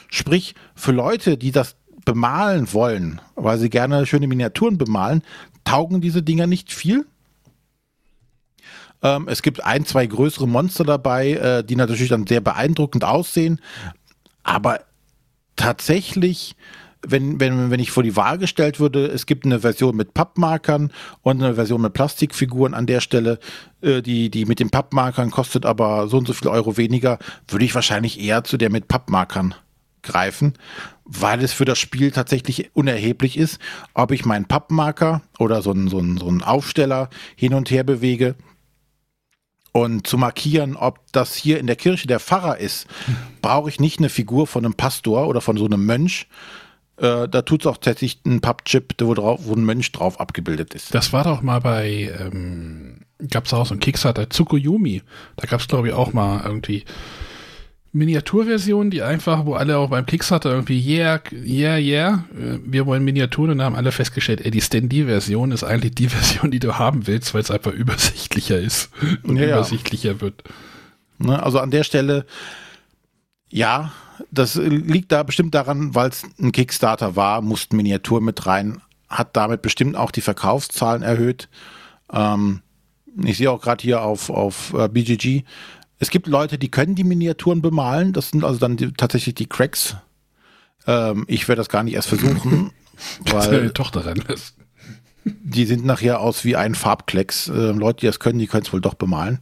[0.08, 1.76] Sprich, für Leute, die das
[2.08, 5.22] bemalen wollen, weil sie gerne schöne Miniaturen bemalen,
[5.64, 7.04] taugen diese Dinger nicht viel.
[9.02, 13.60] Ähm, es gibt ein, zwei größere Monster dabei, äh, die natürlich dann sehr beeindruckend aussehen.
[14.42, 14.80] Aber
[15.56, 16.56] tatsächlich,
[17.06, 20.90] wenn, wenn, wenn ich vor die Wahl gestellt würde, es gibt eine Version mit Pappmarkern
[21.20, 23.38] und eine Version mit Plastikfiguren an der Stelle,
[23.82, 27.66] äh, die, die mit den Pappmarkern kostet aber so und so viel Euro weniger, würde
[27.66, 29.54] ich wahrscheinlich eher zu der mit Pappmarkern
[30.08, 30.54] greifen,
[31.04, 33.60] weil es für das Spiel tatsächlich unerheblich ist,
[33.94, 37.84] ob ich meinen Pappmarker oder so einen, so einen, so einen Aufsteller hin und her
[37.84, 38.34] bewege
[39.72, 42.86] und zu markieren, ob das hier in der Kirche der Pfarrer ist,
[43.42, 46.26] brauche ich nicht eine Figur von einem Pastor oder von so einem Mönch.
[46.96, 50.74] Äh, da tut es auch tatsächlich ein Pappchip, wo, drauf, wo ein Mönch drauf abgebildet
[50.74, 50.94] ist.
[50.94, 55.02] Das war doch mal bei, ähm, gab es auch so ein Kickstarter, Tsukuyomi.
[55.36, 56.84] Da gab es, glaube ich, auch mal irgendwie
[57.92, 63.02] Miniaturversionen, die einfach, wo alle auch beim Kickstarter irgendwie, yeah, yeah, yeah, äh, wir wollen
[63.04, 67.06] Miniaturen und haben alle festgestellt, ey, die Standy-Version ist eigentlich die Version, die du haben
[67.06, 68.90] willst, weil es einfach übersichtlicher ist
[69.22, 70.20] und ja, übersichtlicher ja.
[70.20, 70.42] wird.
[71.18, 72.26] Ne, also an der Stelle,
[73.50, 73.92] ja,
[74.30, 79.36] das liegt da bestimmt daran, weil es ein Kickstarter war, mussten Miniaturen mit rein, hat
[79.36, 81.48] damit bestimmt auch die Verkaufszahlen erhöht.
[82.12, 82.60] Ähm,
[83.24, 85.44] ich sehe auch gerade hier auf, auf äh, BGG,
[85.98, 88.12] es gibt Leute, die können die Miniaturen bemalen.
[88.12, 89.96] Das sind also dann die, tatsächlich die Cracks.
[90.86, 92.72] Ähm, ich werde das gar nicht erst versuchen.
[93.30, 94.56] weil deine Tochter ranlässt.
[95.24, 97.48] Die sind nachher aus wie ein Farbklecks.
[97.48, 99.40] Äh, Leute, die das können, die können es wohl doch bemalen.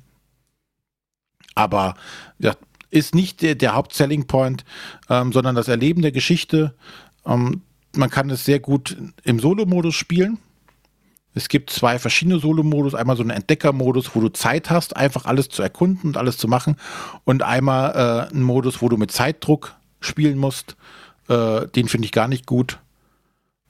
[1.55, 1.95] Aber
[2.39, 2.55] ja,
[2.91, 4.65] ist nicht der, der Hauptselling Point,
[5.09, 6.75] ähm, sondern das Erleben der Geschichte.
[7.25, 7.63] Ähm,
[7.95, 10.39] man kann es sehr gut im Solo-Modus spielen.
[11.37, 12.95] Es gibt zwei verschiedene Solo-Modus.
[12.95, 16.49] Einmal so einen Entdecker-Modus, wo du Zeit hast, einfach alles zu erkunden und alles zu
[16.49, 16.77] machen.
[17.25, 17.91] Und einmal
[18.31, 20.77] äh, einen Modus, wo du mit Zeitdruck spielen musst.
[21.29, 22.79] Äh, den finde ich gar nicht gut.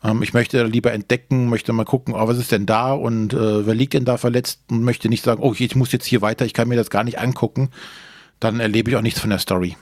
[0.04, 3.66] Ähm, ich möchte lieber entdecken, möchte mal gucken, oh, was ist denn da und äh,
[3.66, 6.46] wer liegt denn da verletzt und möchte nicht sagen, oh, ich muss jetzt hier weiter,
[6.46, 7.70] ich kann mir das gar nicht angucken.
[8.38, 9.76] Dann erlebe ich auch nichts von der Story.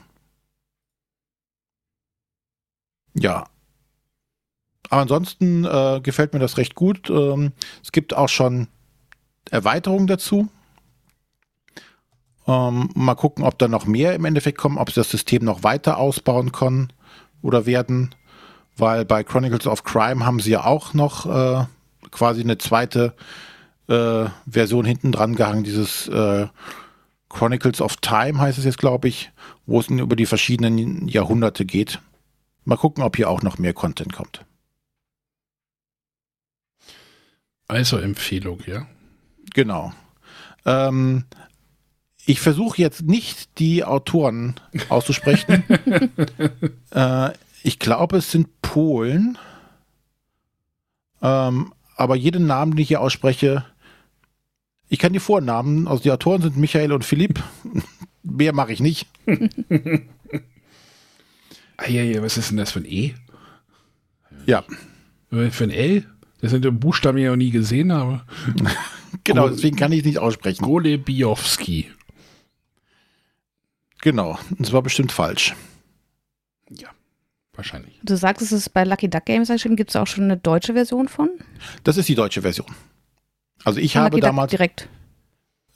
[3.12, 3.44] Ja,
[4.90, 7.10] aber ansonsten äh, gefällt mir das recht gut.
[7.10, 8.68] Ähm, es gibt auch schon
[9.50, 10.48] Erweiterungen dazu.
[12.46, 15.62] Ähm, mal gucken, ob da noch mehr im Endeffekt kommen, ob sie das System noch
[15.62, 16.92] weiter ausbauen können
[17.42, 18.14] oder werden.
[18.76, 21.64] Weil bei Chronicles of Crime haben sie ja auch noch äh,
[22.10, 23.14] quasi eine zweite
[23.88, 26.46] äh, Version hinten dran gehangen, dieses äh,
[27.28, 29.32] Chronicles of Time heißt es jetzt, glaube ich,
[29.66, 32.00] wo es über die verschiedenen Jahrhunderte geht.
[32.64, 34.44] Mal gucken, ob hier auch noch mehr Content kommt.
[37.68, 38.86] Also Empfehlung, ja.
[39.54, 39.92] Genau.
[40.64, 41.24] Ähm,
[42.26, 44.54] ich versuche jetzt nicht die Autoren
[44.88, 45.62] auszusprechen.
[46.90, 47.30] äh,
[47.62, 49.38] ich glaube, es sind Polen.
[51.22, 53.64] Ähm, aber jeden Namen, den ich hier ausspreche,
[54.88, 57.42] ich kann die Vornamen, also die Autoren sind Michael und Philipp.
[58.22, 59.06] Mehr mache ich nicht.
[61.76, 63.14] ah, ja, ja, was ist denn das für ein E?
[64.46, 64.64] Ja.
[65.30, 66.06] Für ein L?
[66.44, 68.20] Das sind Buchstaben, die ich noch nie gesehen habe.
[69.24, 70.62] genau, deswegen kann ich nicht aussprechen.
[70.62, 71.90] Golebiowski.
[74.02, 75.54] Genau, das war bestimmt falsch.
[76.68, 76.90] Ja,
[77.54, 77.98] wahrscheinlich.
[78.02, 79.76] Du sagst, es ist bei Lucky Duck Games erschienen.
[79.76, 81.30] Gibt es auch schon eine deutsche Version von?
[81.82, 82.68] Das ist die deutsche Version.
[83.64, 84.50] Also ich von habe Lucky damals.
[84.50, 84.88] Duck direkt.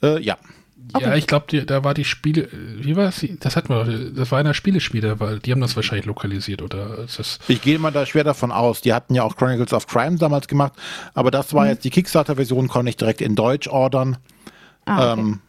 [0.03, 0.37] Äh, ja.
[0.91, 1.05] Okay.
[1.05, 3.25] Ja, ich glaube, da war die Spiele, wie war es?
[3.39, 7.05] Das hatten wir das war einer Spielespiele, weil die haben das wahrscheinlich lokalisiert, oder?
[7.47, 8.81] Ich gehe mal da schwer davon aus.
[8.81, 10.73] Die hatten ja auch Chronicles of Crime damals gemacht,
[11.13, 11.71] aber das war mhm.
[11.71, 14.17] jetzt die Kickstarter-Version, konnte ich direkt in Deutsch ordern.
[14.85, 15.21] Ah, okay.
[15.21, 15.39] ähm,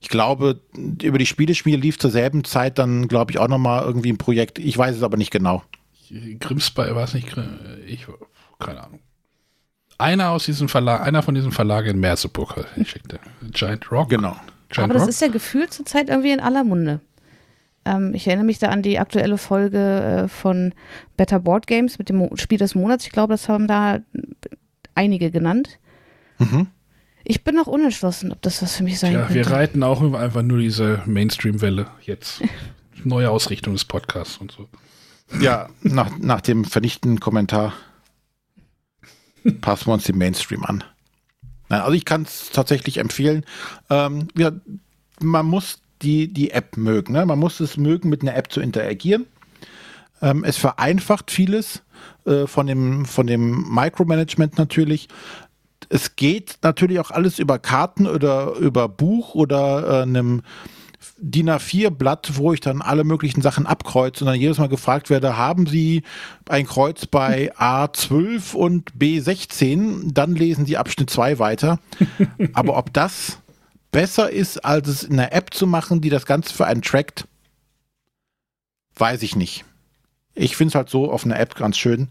[0.00, 0.60] ich glaube,
[1.02, 4.58] über die Spielespiele lief zur selben Zeit dann, glaube ich, auch nochmal irgendwie ein Projekt.
[4.58, 5.62] Ich weiß es aber nicht genau.
[6.40, 7.28] Grimsby war es nicht,
[7.86, 8.06] ich,
[8.58, 9.00] keine Ahnung
[9.98, 13.18] einer aus diesem Verlag, einer von diesen Verlagen in Merseburg schickte.
[13.52, 14.10] Giant Rock.
[14.10, 14.36] Genau.
[14.68, 17.00] Giant Aber das ist ja gefühlt zurzeit irgendwie in aller Munde.
[17.84, 20.74] Ähm, ich erinnere mich da an die aktuelle Folge äh, von
[21.16, 23.06] Better Board Games mit dem Mo Spiel des Monats.
[23.06, 24.00] Ich glaube, das haben da
[24.94, 25.78] einige genannt.
[26.38, 26.66] Mhm.
[27.24, 29.34] Ich bin noch unentschlossen, ob das was für mich sein ja, könnte.
[29.34, 32.42] Wir reiten auch einfach nur diese Mainstream-Welle jetzt.
[33.04, 34.68] Neue Ausrichtung des Podcasts und so.
[35.40, 37.72] Ja, nach, nach dem vernichtenden Kommentar
[39.60, 40.84] passen wir uns den Mainstream an.
[41.68, 43.44] Nein, also ich kann es tatsächlich empfehlen.
[43.90, 44.52] Ähm, ja,
[45.20, 47.12] man muss die, die App mögen.
[47.12, 47.26] Ne?
[47.26, 49.26] Man muss es mögen, mit einer App zu interagieren.
[50.22, 51.82] Ähm, es vereinfacht vieles
[52.24, 55.08] äh, von dem, von dem Micromanagement natürlich.
[55.88, 60.42] Es geht natürlich auch alles über Karten oder über Buch oder äh, einem
[61.18, 65.36] DIN A4-Blatt, wo ich dann alle möglichen Sachen abkreuze und dann jedes Mal gefragt werde,
[65.36, 66.02] haben Sie
[66.48, 70.12] ein Kreuz bei A12 und B16?
[70.12, 71.78] Dann lesen Sie Abschnitt 2 weiter.
[72.52, 73.38] Aber ob das
[73.90, 77.26] besser ist, als es in einer App zu machen, die das Ganze für einen trackt,
[78.96, 79.64] weiß ich nicht.
[80.34, 82.08] Ich finde es halt so auf einer App ganz schön.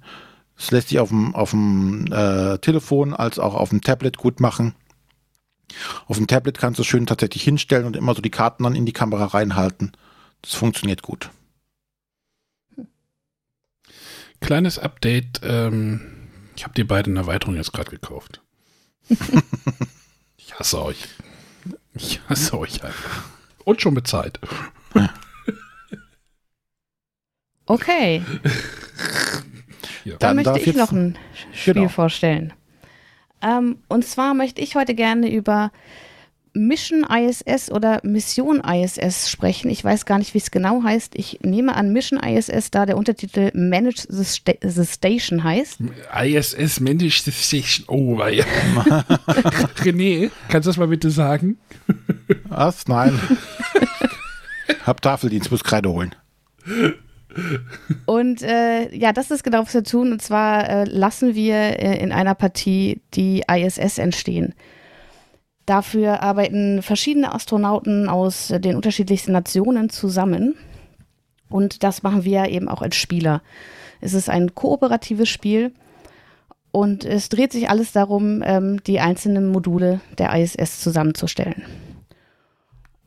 [0.57, 4.39] Es lässt sich auf dem, auf dem äh, Telefon als auch auf dem Tablet gut
[4.39, 4.73] machen.
[6.07, 8.75] Auf dem Tablet kannst du es schön tatsächlich hinstellen und immer so die Karten dann
[8.75, 9.91] in die Kamera reinhalten.
[10.41, 11.29] Das funktioniert gut.
[14.41, 15.41] Kleines Update.
[15.43, 16.01] Ähm,
[16.55, 18.41] ich habe dir beide eine Erweiterung jetzt gerade gekauft.
[20.37, 21.07] ich hasse euch.
[21.93, 23.23] Ich hasse euch einfach.
[23.63, 24.39] Und schon bezahlt.
[27.65, 28.21] Okay.
[30.03, 30.17] Ja.
[30.17, 31.17] Dann, Dann möchte ich noch ein
[31.51, 31.89] Spiel Genau.
[31.89, 32.53] vorstellen.
[33.45, 35.71] Ähm, und zwar möchte ich heute gerne über
[36.55, 39.69] Mission ISS oder Mission ISS sprechen.
[39.69, 41.13] Ich weiß gar nicht, wie es genau heißt.
[41.15, 45.79] Ich nehme an Mission ISS, da der Untertitel Manage the, Sta the Station heißt.
[46.23, 47.85] ISS Managed Station.
[47.87, 48.39] Oh, weil.
[49.83, 51.57] René, kannst du das mal bitte sagen?
[52.47, 52.87] Was?
[52.87, 53.19] Nein.
[54.85, 56.15] Hab Tafeldienst, muss Kreide holen.
[58.05, 60.11] Und äh, ja, das ist genau, was wir tun.
[60.11, 64.53] Und zwar äh, lassen wir äh, in einer Partie die ISS entstehen.
[65.65, 70.55] Dafür arbeiten verschiedene Astronauten aus äh, den unterschiedlichsten Nationen zusammen.
[71.49, 73.41] Und das machen wir eben auch als Spieler.
[74.01, 75.71] Es ist ein kooperatives Spiel
[76.71, 81.63] und es dreht sich alles darum, ähm, die einzelnen Module der ISS zusammenzustellen.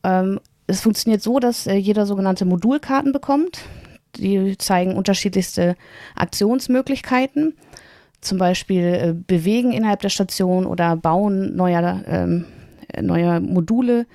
[0.02, 3.60] Ähm, es funktioniert so, dass äh, jeder sogenannte Modulkarten bekommt.
[4.18, 5.76] Die zeigen unterschiedlichste
[6.14, 7.54] Aktionsmöglichkeiten,
[8.20, 12.44] zum Beispiel äh, Bewegen innerhalb der Station oder Bauen neuer, ähm,
[12.92, 14.06] äh, neuer Module.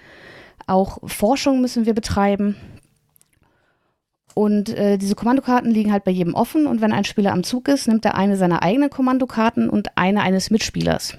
[0.67, 2.55] Auch Forschung müssen wir betreiben.
[4.33, 7.67] Und äh, diese Kommandokarten liegen halt bei jedem offen und wenn ein Spieler am Zug
[7.67, 11.17] ist, nimmt er eine seiner eigenen Kommandokarten und eine eines Mitspielers.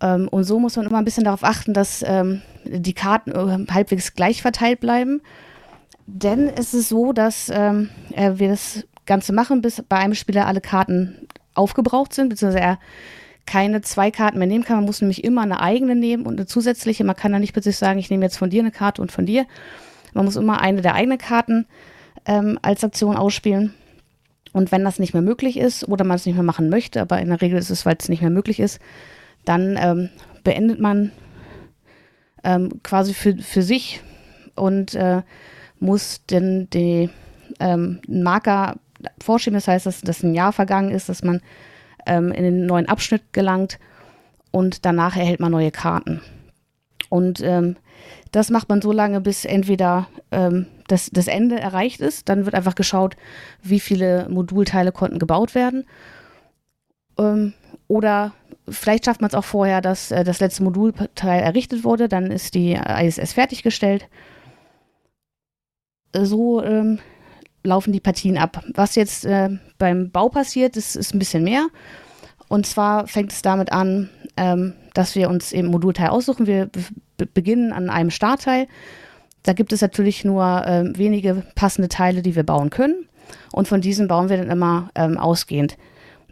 [0.00, 3.72] Ähm, und so muss man immer ein bisschen darauf achten, dass ähm, die Karten äh,
[3.72, 5.22] halbwegs gleich verteilt bleiben.
[6.10, 10.46] Denn es ist so, dass ähm, äh, wir das Ganze machen, bis bei einem Spieler
[10.46, 12.78] alle Karten aufgebraucht sind, beziehungsweise er
[13.44, 14.76] keine zwei Karten mehr nehmen kann.
[14.76, 17.04] Man muss nämlich immer eine eigene nehmen und eine zusätzliche.
[17.04, 19.26] Man kann da nicht plötzlich sagen, ich nehme jetzt von dir eine Karte und von
[19.26, 19.46] dir.
[20.14, 21.66] Man muss immer eine der eigenen Karten
[22.24, 23.74] ähm, als Aktion ausspielen.
[24.54, 27.20] Und wenn das nicht mehr möglich ist oder man es nicht mehr machen möchte, aber
[27.20, 28.80] in der Regel ist es, weil es nicht mehr möglich ist,
[29.44, 30.08] dann ähm,
[30.42, 31.12] beendet man
[32.44, 34.00] ähm, quasi für, für sich
[34.54, 35.20] und äh,
[35.80, 37.10] muss denn die
[37.60, 38.76] ähm, Marker
[39.22, 39.54] vorschieben.
[39.54, 41.40] Das heißt, dass, dass ein Jahr vergangen ist, dass man
[42.06, 43.78] ähm, in den neuen Abschnitt gelangt
[44.50, 46.20] und danach erhält man neue Karten.
[47.08, 47.76] Und ähm,
[48.32, 52.28] das macht man so lange, bis entweder ähm, das, das Ende erreicht ist.
[52.28, 53.16] Dann wird einfach geschaut,
[53.62, 55.84] wie viele Modulteile konnten gebaut werden.
[57.18, 57.54] Ähm,
[57.86, 58.32] oder
[58.68, 62.08] vielleicht schafft man es auch vorher, dass äh, das letzte Modulteil errichtet wurde.
[62.08, 64.08] Dann ist die ISS fertiggestellt.
[66.12, 66.98] Äh, So ähm,
[67.64, 68.64] laufen die Partien ab.
[68.74, 71.68] Was jetzt äh, beim Bau passiert, ist, ist ein bisschen mehr.
[72.48, 76.46] Und zwar fängt es damit an, ähm, dass wir uns eben Modulteil aussuchen.
[76.46, 78.68] Wir be beginnen an einem Startteil.
[79.42, 83.08] Da gibt es natürlich nur ähm, wenige passende Teile, die wir bauen können.
[83.52, 85.76] Und von diesen bauen wir dann immer ähm, ausgehend.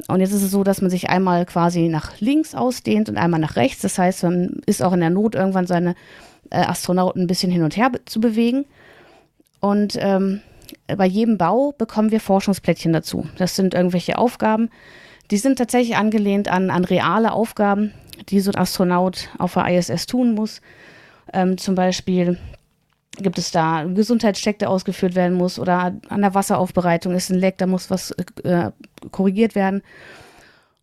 [0.07, 3.41] Und jetzt ist es so, dass man sich einmal quasi nach links ausdehnt und einmal
[3.41, 3.83] nach rechts.
[3.83, 5.97] Das heißt, man ist auch in der Not, irgendwann seine
[6.51, 8.65] äh, Astronauten ein bisschen hin und her be zu bewegen.
[9.67, 10.43] Und ähm,
[10.87, 13.27] bei jedem Bau bekommen wir Forschungsplättchen dazu.
[13.37, 14.71] Das sind irgendwelche Aufgaben.
[15.33, 17.93] Die sind tatsächlich angelehnt an, an reale Aufgaben,
[18.29, 20.61] die so ein Astronaut auf der ISS tun muss.
[21.33, 22.39] Ähm, zum Beispiel
[23.17, 27.39] gibt es da einen Gesundheitscheck, der ausgeführt werden muss oder an der Wasseraufbereitung ist ein
[27.39, 28.13] Leck, da muss was
[28.45, 28.71] äh,
[29.11, 29.83] korrigiert werden.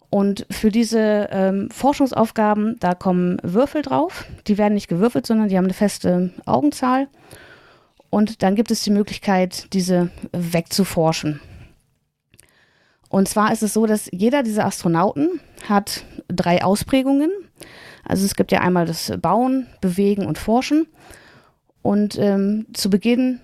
[0.10, 4.26] Und für diese ähm, Forschungsaufgaben, da kommen Würfel drauf.
[4.48, 7.08] Die werden nicht gewürfelt, sondern die haben eine feste Augenzahl.
[8.14, 11.40] Und dann gibt es die Möglichkeit, diese wegzuforschen.
[13.10, 17.32] Und zwar ist es so, dass jeder dieser Astronauten hat drei Ausprägungen.
[18.04, 20.86] Also es gibt ja einmal das Bauen, Bewegen und Forschen.
[21.82, 23.40] Und ähm, zu Beginn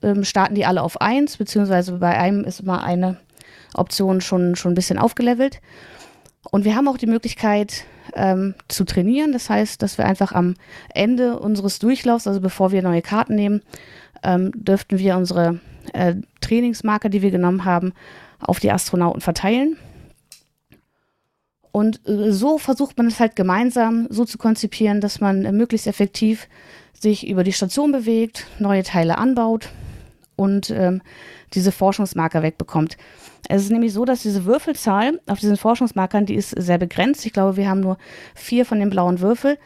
[0.00, 3.18] ähm, starten die alle auf eins, beziehungsweise bei einem ist immer eine
[3.74, 5.60] Option schon, schon ein bisschen aufgelevelt.
[6.50, 9.32] Und wir haben auch die Möglichkeit ähm, zu trainieren.
[9.32, 10.54] Das heißt, dass wir einfach am
[10.94, 13.60] Ende unseres Durchlaufs, also bevor wir neue Karten nehmen,
[14.26, 15.60] ähm, dürften wir unsere
[15.92, 17.92] äh, Trainingsmarker, die wir genommen haben,
[18.40, 19.76] auf die Astronauten verteilen.
[21.72, 25.86] Und äh, so versucht man es halt gemeinsam so zu konzipieren, dass man äh, möglichst
[25.86, 26.48] effektiv
[26.98, 29.68] sich über die Station bewegt, neue Teile anbaut
[30.34, 31.02] und ähm,
[31.52, 32.96] diese Forschungsmarker wegbekommt.
[33.48, 37.24] Es ist nämlich so, dass diese Würfelzahl auf diesen Forschungsmarkern, die ist sehr begrenzt.
[37.26, 37.98] Ich glaube, wir haben nur
[38.34, 39.58] vier von den blauen Würfel.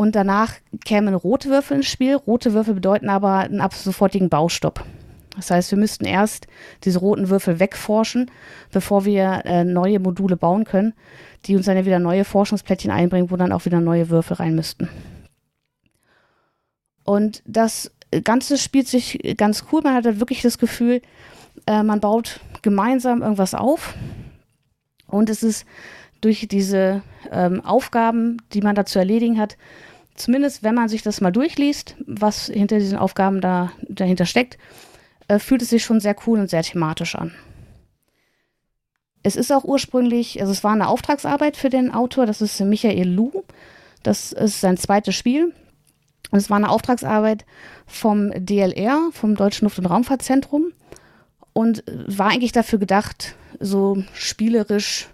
[0.00, 0.54] Und danach
[0.86, 2.14] kämen rote Würfel ins Spiel.
[2.14, 4.82] Rote Würfel bedeuten aber einen ab sofortigen Baustopp.
[5.36, 6.46] Das heißt, wir müssten erst
[6.84, 8.30] diese roten Würfel wegforschen,
[8.72, 10.94] bevor wir äh, neue Module bauen können,
[11.44, 14.88] die uns dann wieder neue Forschungsplättchen einbringen, wo dann auch wieder neue Würfel rein müssten.
[17.04, 17.92] Und das
[18.24, 19.82] Ganze spielt sich ganz cool.
[19.84, 21.02] Man hat halt wirklich das Gefühl,
[21.66, 23.92] äh, man baut gemeinsam irgendwas auf.
[25.08, 25.66] Und es ist
[26.22, 29.58] durch diese ähm, Aufgaben, die man da zu erledigen hat,
[30.22, 34.58] zumindest wenn man sich das mal durchliest, was hinter diesen Aufgaben da dahinter steckt,
[35.28, 37.32] äh, fühlt es sich schon sehr cool und sehr thematisch an.
[39.22, 43.08] Es ist auch ursprünglich, also es war eine Auftragsarbeit für den Autor, das ist Michael
[43.08, 43.44] Lu.
[44.02, 45.52] Das ist sein zweites Spiel.
[46.30, 47.44] Und es war eine Auftragsarbeit
[47.86, 50.72] vom DLR, vom Deutschen Luft- und Raumfahrtzentrum.
[51.52, 55.08] Und war eigentlich dafür gedacht, so spielerisch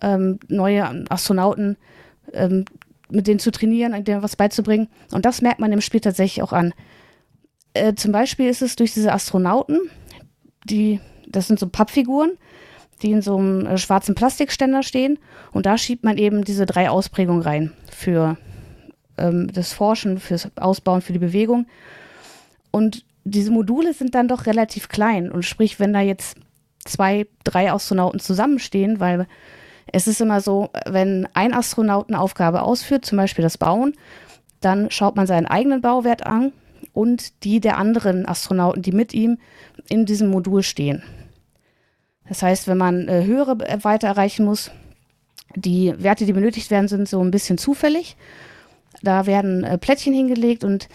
[0.00, 1.76] ähm, neue Astronauten
[2.32, 2.64] ähm,
[3.14, 4.88] mit denen zu trainieren, denen was beizubringen.
[5.12, 6.74] Und das merkt man im Spiel tatsächlich auch an.
[7.72, 9.78] Äh, zum Beispiel ist es durch diese Astronauten,
[10.64, 12.32] die, das sind so Pappfiguren,
[13.02, 15.18] die in so einem äh, schwarzen Plastikständer stehen.
[15.52, 18.36] Und da schiebt man eben diese drei Ausprägungen rein für
[19.18, 21.66] ähm, das Forschen, fürs Ausbauen, für die Bewegung.
[22.70, 25.30] Und diese Module sind dann doch relativ klein.
[25.30, 26.36] Und sprich, wenn da jetzt
[26.84, 29.26] zwei, drei Astronauten zusammenstehen, weil
[29.92, 33.94] es ist immer so, wenn ein Astronaut eine Aufgabe ausführt, zum Beispiel das Bauen,
[34.60, 36.52] dann schaut man seinen eigenen Bauwert an
[36.92, 39.38] und die der anderen Astronauten, die mit ihm
[39.88, 41.02] in diesem Modul stehen.
[42.28, 44.70] Das heißt, wenn man äh, höhere Weite erreichen muss,
[45.54, 48.16] die Werte, die benötigt werden, sind so ein bisschen zufällig.
[49.02, 50.88] Da werden äh, Plättchen hingelegt und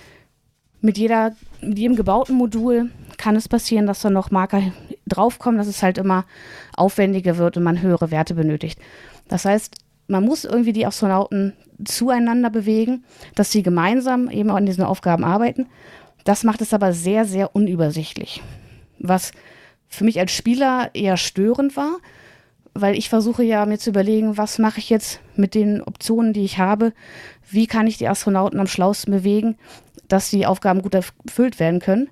[0.81, 4.61] mit, jeder, mit jedem gebauten Modul kann es passieren, dass da noch Marker
[5.07, 6.25] draufkommen, dass es halt immer
[6.75, 8.79] aufwendiger wird und man höhere Werte benötigt.
[9.27, 9.75] Das heißt,
[10.07, 11.53] man muss irgendwie die Astronauten
[11.83, 13.03] zueinander bewegen,
[13.35, 15.67] dass sie gemeinsam eben an diesen Aufgaben arbeiten.
[16.23, 18.41] Das macht es aber sehr, sehr unübersichtlich.
[18.99, 19.31] Was
[19.87, 21.97] für mich als Spieler eher störend war,
[22.73, 26.43] weil ich versuche ja mir zu überlegen, was mache ich jetzt mit den Optionen, die
[26.43, 26.93] ich habe,
[27.49, 29.57] wie kann ich die Astronauten am schlausten bewegen,
[30.09, 32.09] dass die Aufgaben gut erfüllt werden können.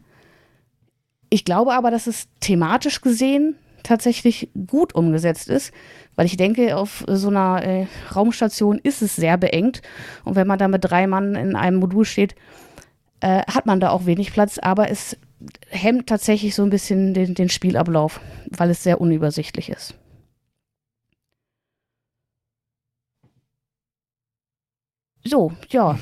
[1.29, 5.73] Ich glaube aber, dass es thematisch gesehen tatsächlich gut umgesetzt ist,
[6.15, 9.81] weil ich denke, auf so einer äh, Raumstation ist es sehr beengt
[10.23, 12.35] und wenn man da mit drei Mann in einem Modul steht,
[13.19, 15.17] äh, hat man da auch wenig Platz, aber es
[15.69, 18.19] hemmt tatsächlich so ein bisschen den, den Spielablauf,
[18.49, 19.95] weil es sehr unübersichtlich ist.
[25.23, 25.97] So, ja,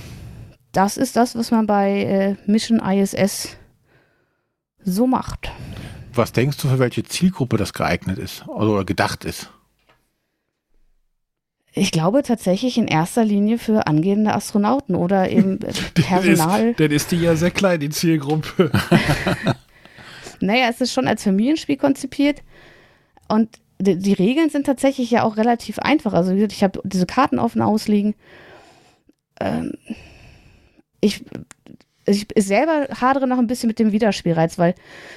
[0.76, 3.58] das ist das, was man bei äh, Mission ISS
[4.84, 5.52] so macht.
[6.14, 9.50] Was denkst du, für welche Zielgruppe das geeignet ist oder gedacht ist?
[11.74, 15.60] Ich glaube tatsächlich in erster Linie für angehende Astronauten oder eben
[15.94, 16.74] Personal.
[16.74, 18.72] Dann ist, ist die ja sehr klein, die Zielgruppe.
[20.40, 22.42] naja, es ist schon als Familienspiel konzipiert
[23.28, 26.14] und die, die, Regeln sind tatsächlich ja auch relativ einfach.
[26.14, 28.16] Also ich habe diese Karten offen ausliegen.
[29.42, 29.74] Ähm,
[31.06, 31.24] ich
[32.08, 34.76] ich selber hadere noch ein bisschen mit dem Wiederspielreiz, weil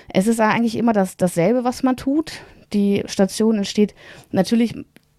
[0.09, 2.33] es ist eigentlich immer das, dasselbe, was man tut.
[2.73, 3.95] Die Station entsteht
[4.31, 4.75] natürlich,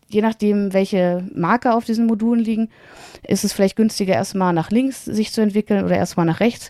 [0.07, 2.70] je nachdem, welche Marker auf diesen Modulen liegen,
[3.28, 6.70] ist es vielleicht günstiger, erstmal nach links sich zu entwickeln oder erstmal nach rechts.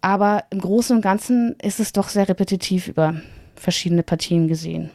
[0.00, 3.20] Aber im Großen und Ganzen ist es doch sehr repetitiv über
[3.56, 4.90] verschiedene Partien gesehen.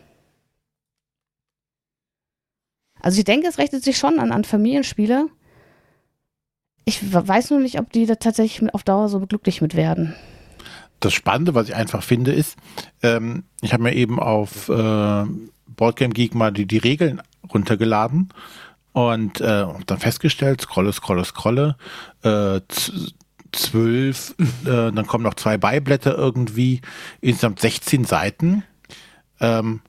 [3.02, 5.28] Also ich denke, es rechnet sich schon an, an Familienspiele,
[6.90, 10.16] ich weiß nur nicht, ob die da tatsächlich auf Dauer so glücklich mit werden.
[11.00, 12.58] Das Spannende, was ich einfach finde, ist,
[13.04, 15.24] ähm, ich habe mir eben auf äh,
[15.68, 17.22] Boardgame Geek mal die, die Regeln
[17.54, 18.30] runtergeladen
[18.92, 21.78] und äh, dann festgestellt, scrolle, scrolle, scrolle,
[22.24, 22.60] äh,
[23.52, 26.82] zwölf, äh, dann kommen noch zwei Beiblätter irgendwie,
[27.22, 28.64] insgesamt 16 Seiten.
[29.40, 29.82] Ähm,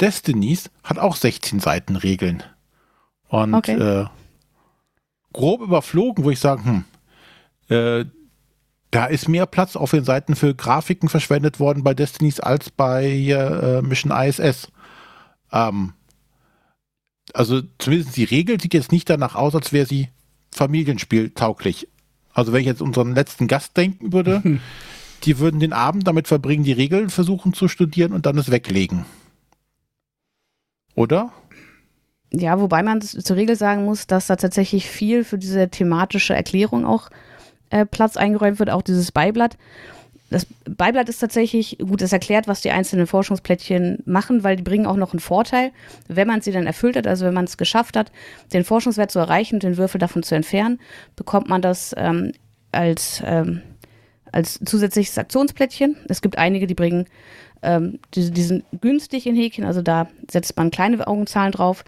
[0.00, 2.42] Destinies hat auch 16 Seiten Regeln.
[3.28, 3.74] Und okay.
[3.74, 4.06] äh,
[5.38, 6.84] grob überflogen, wo ich sage, hm,
[7.68, 8.04] äh,
[8.90, 13.06] da ist mehr Platz auf den Seiten für Grafiken verschwendet worden bei Destinies als bei
[13.06, 14.68] äh, Mission ISS.
[15.52, 15.92] Ähm,
[17.34, 20.08] also zumindest die Regel sieht jetzt nicht danach aus, als wäre sie
[20.52, 21.88] familienspieltauglich.
[22.32, 24.42] Also wenn ich jetzt unseren letzten Gast denken würde,
[25.24, 29.04] die würden den Abend damit verbringen, die Regeln versuchen zu studieren und dann es weglegen.
[30.94, 31.32] Oder?
[32.30, 36.84] Ja, wobei man zur Regel sagen muss, dass da tatsächlich viel für diese thematische Erklärung
[36.84, 37.08] auch
[37.70, 39.56] äh, Platz eingeräumt wird, auch dieses Beiblatt.
[40.30, 44.86] das Beiblatt ist tatsächlich, gut, es erklärt, was die einzelnen Forschungsplättchen machen, weil die bringen
[44.86, 45.70] auch noch einen Vorteil,
[46.06, 48.12] wenn man sie dann erfüllt hat, also wenn man es geschafft hat,
[48.52, 50.80] den Forschungswert zu erreichen und den Würfel davon zu entfernen,
[51.16, 52.32] bekommt man das ähm,
[52.72, 53.62] als, ähm,
[54.32, 55.96] als zusätzliches Aktionsplättchen.
[56.08, 57.06] Es gibt einige, die bringen,
[57.62, 61.84] ähm, die, die sind günstig in Häkchen, also da setzt man kleine Augenzahlen drauf.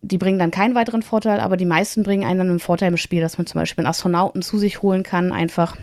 [0.00, 2.96] Die bringen dann keinen weiteren Vorteil, aber die meisten bringen einen dann einen Vorteil im
[2.96, 5.76] Spiel, dass man zum Beispiel einen Astronauten zu sich holen kann, einfach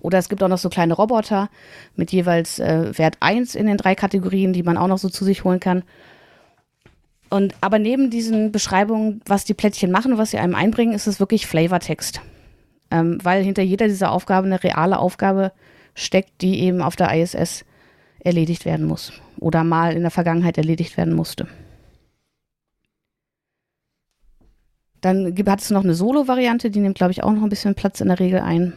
[0.00, 1.50] oder es gibt auch noch so kleine Roboter
[1.94, 5.24] mit jeweils äh, Wert 1 in den drei Kategorien, die man auch noch so zu
[5.24, 5.82] sich holen kann.
[7.28, 11.20] Und aber neben diesen Beschreibungen, was die Plättchen machen, was sie einem einbringen, ist es
[11.20, 12.20] wirklich Flavortext.
[12.90, 15.52] Ähm, weil hinter jeder dieser Aufgaben eine reale Aufgabe
[15.94, 17.64] steckt, die eben auf der ISS
[18.18, 19.12] erledigt werden muss.
[19.38, 21.46] Oder mal in der Vergangenheit erledigt werden musste.
[25.00, 28.00] Dann hat es noch eine Solo-Variante, die nimmt, glaube ich, auch noch ein bisschen Platz
[28.00, 28.74] in der Regel ein.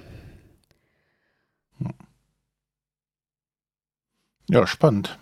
[4.49, 5.17] Ja, spannend.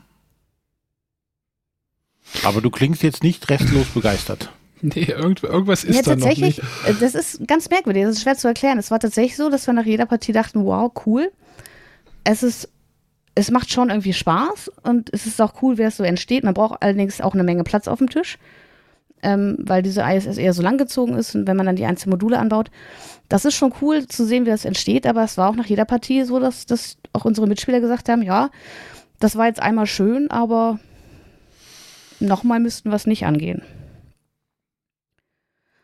[2.43, 4.51] Aber du klingst jetzt nicht restlos begeistert.
[4.83, 6.57] Nee, irgend, irgendwas ist ja, da noch nicht.
[6.57, 8.79] Äh, das ist ganz merkwürdig, das ist schwer zu erklären.
[8.79, 11.31] Es war tatsächlich so, dass wir nach jeder Partie dachten, wow, cool.
[12.23, 12.67] Es ist,
[13.35, 16.43] es macht schon irgendwie Spaß und es ist auch cool, wie es so entsteht.
[16.43, 18.39] Man braucht allerdings auch eine Menge Platz auf dem Tisch,
[19.23, 22.39] ähm, weil diese ISS eher so langgezogen ist und wenn man dann die einzelnen Module
[22.39, 22.71] anbaut.
[23.29, 25.85] Das ist schon cool zu sehen, wie das entsteht, aber es war auch nach jeder
[25.85, 28.49] Partie so, dass, dass auch unsere Mitspieler gesagt haben, ja,
[29.19, 30.79] das war jetzt einmal schön, aber
[32.19, 33.61] nochmal müssten wir es nicht angehen.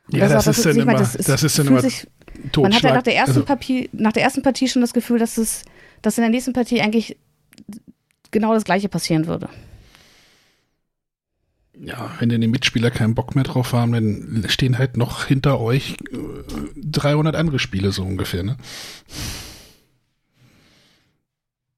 [0.09, 2.07] Ja, das, das, ist dann immer, das, ist, das ist dann immer sich,
[2.55, 5.19] Man hat ja nach der, ersten also, Partie, nach der ersten Partie schon das Gefühl,
[5.19, 5.63] dass, es,
[6.01, 7.17] dass in der nächsten Partie eigentlich
[8.31, 9.49] genau das Gleiche passieren würde.
[11.79, 15.59] Ja, wenn denn die Mitspieler keinen Bock mehr drauf haben, dann stehen halt noch hinter
[15.59, 15.95] euch
[16.75, 18.57] 300 äh, andere Spiele so ungefähr, ne?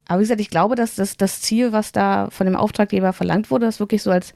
[0.07, 3.51] Aber wie gesagt, ich glaube, dass das, das Ziel, was da von dem Auftraggeber verlangt
[3.51, 4.33] wurde, das wirklich so als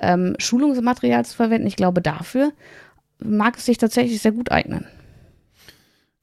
[0.00, 2.52] ähm, Schulungsmaterial zu verwenden, ich glaube, dafür
[3.18, 4.84] mag es sich tatsächlich sehr gut eignen.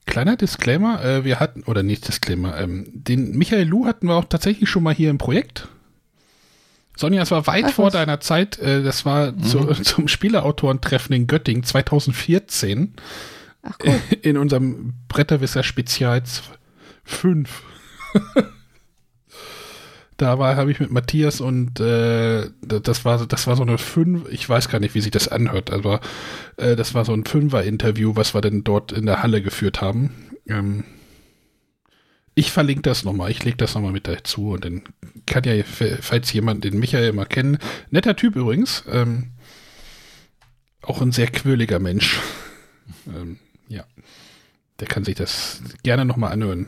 [0.05, 4.25] Kleiner Disclaimer, äh, wir hatten, oder nicht Disclaimer, ähm, den Michael Lu hatten wir auch
[4.25, 5.69] tatsächlich schon mal hier im Projekt.
[6.95, 7.93] Sonja, es war weit Ach, vor was?
[7.93, 9.43] deiner Zeit, äh, das war mhm.
[9.43, 12.93] zu, zum Spieleautorentreffen in Göttingen 2014.
[13.63, 13.99] Ach, cool.
[14.21, 16.21] In unserem Bretterwisser Spezial
[17.05, 17.63] 5.
[20.17, 24.29] da war, habe ich mit Matthias und äh, das war das war so eine fünf,
[24.29, 26.01] ich weiß gar nicht, wie sich das anhört, aber
[26.57, 30.11] äh, das war so ein Fünfer-Interview, was wir denn dort in der Halle geführt haben.
[30.47, 30.83] Ähm,
[32.35, 34.83] ich verlinke das nochmal, ich lege das nochmal mit dazu und dann
[35.25, 37.57] kann ja, falls jemand den Michael mal kennen,
[37.91, 39.31] netter Typ übrigens, ähm,
[40.81, 42.19] auch ein sehr quirliger Mensch.
[43.07, 43.85] ähm, ja,
[44.79, 46.67] der kann sich das gerne nochmal anhören.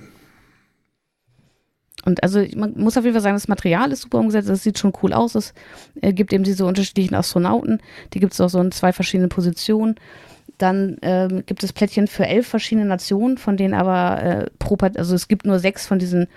[2.05, 4.78] Und also man muss auf jeden Fall sagen, das Material ist super umgesetzt, das sieht
[4.78, 5.34] schon cool aus.
[5.34, 5.53] Es
[6.01, 7.82] äh, gibt eben diese unterschiedlichen Astronauten,
[8.13, 9.95] die gibt es auch so in zwei verschiedenen Positionen.
[10.58, 14.97] Dann ähm, gibt es Plättchen für elf verschiedene Nationen, von denen aber äh, pro Part
[14.97, 16.28] also es gibt nur sechs von diesen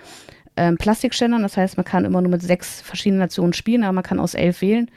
[0.57, 4.03] ähm, Plastikständern, das heißt, man kann immer nur mit sechs verschiedenen Nationen spielen, aber man
[4.03, 4.91] kann aus elf wählen.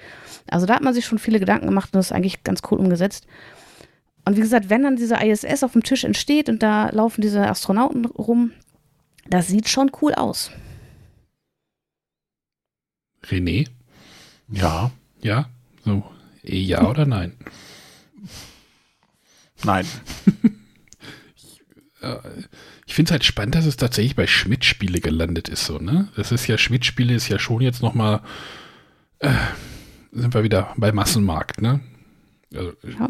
[0.51, 2.79] Also da hat man sich schon viele Gedanken gemacht und das ist eigentlich ganz cool
[2.79, 3.27] umgesetzt.
[4.25, 7.49] Und wie gesagt, wenn dann diese ISS auf dem Tisch entsteht und da laufen diese
[7.49, 8.53] Astronauten rum,
[9.29, 10.51] das sieht schon cool aus.
[13.25, 13.69] René?
[14.49, 14.91] Ja.
[15.21, 15.49] Ja?
[15.85, 16.03] So.
[16.43, 17.35] Ja oder nein?
[19.65, 19.87] Nein.
[21.37, 21.61] ich,
[22.01, 22.17] äh,
[22.87, 26.09] ich finde es halt spannend, dass es tatsächlich bei Schmidt-Spiele gelandet ist, so, ne?
[26.17, 28.23] Das ist ja, Schmidt-Spiele ist ja schon jetzt nochmal,
[29.21, 29.33] äh,
[30.13, 31.81] sind wir wieder bei Massenmarkt, ne?
[32.55, 33.09] Also, ja.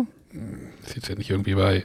[0.84, 1.84] ist jetzt ja nicht irgendwie bei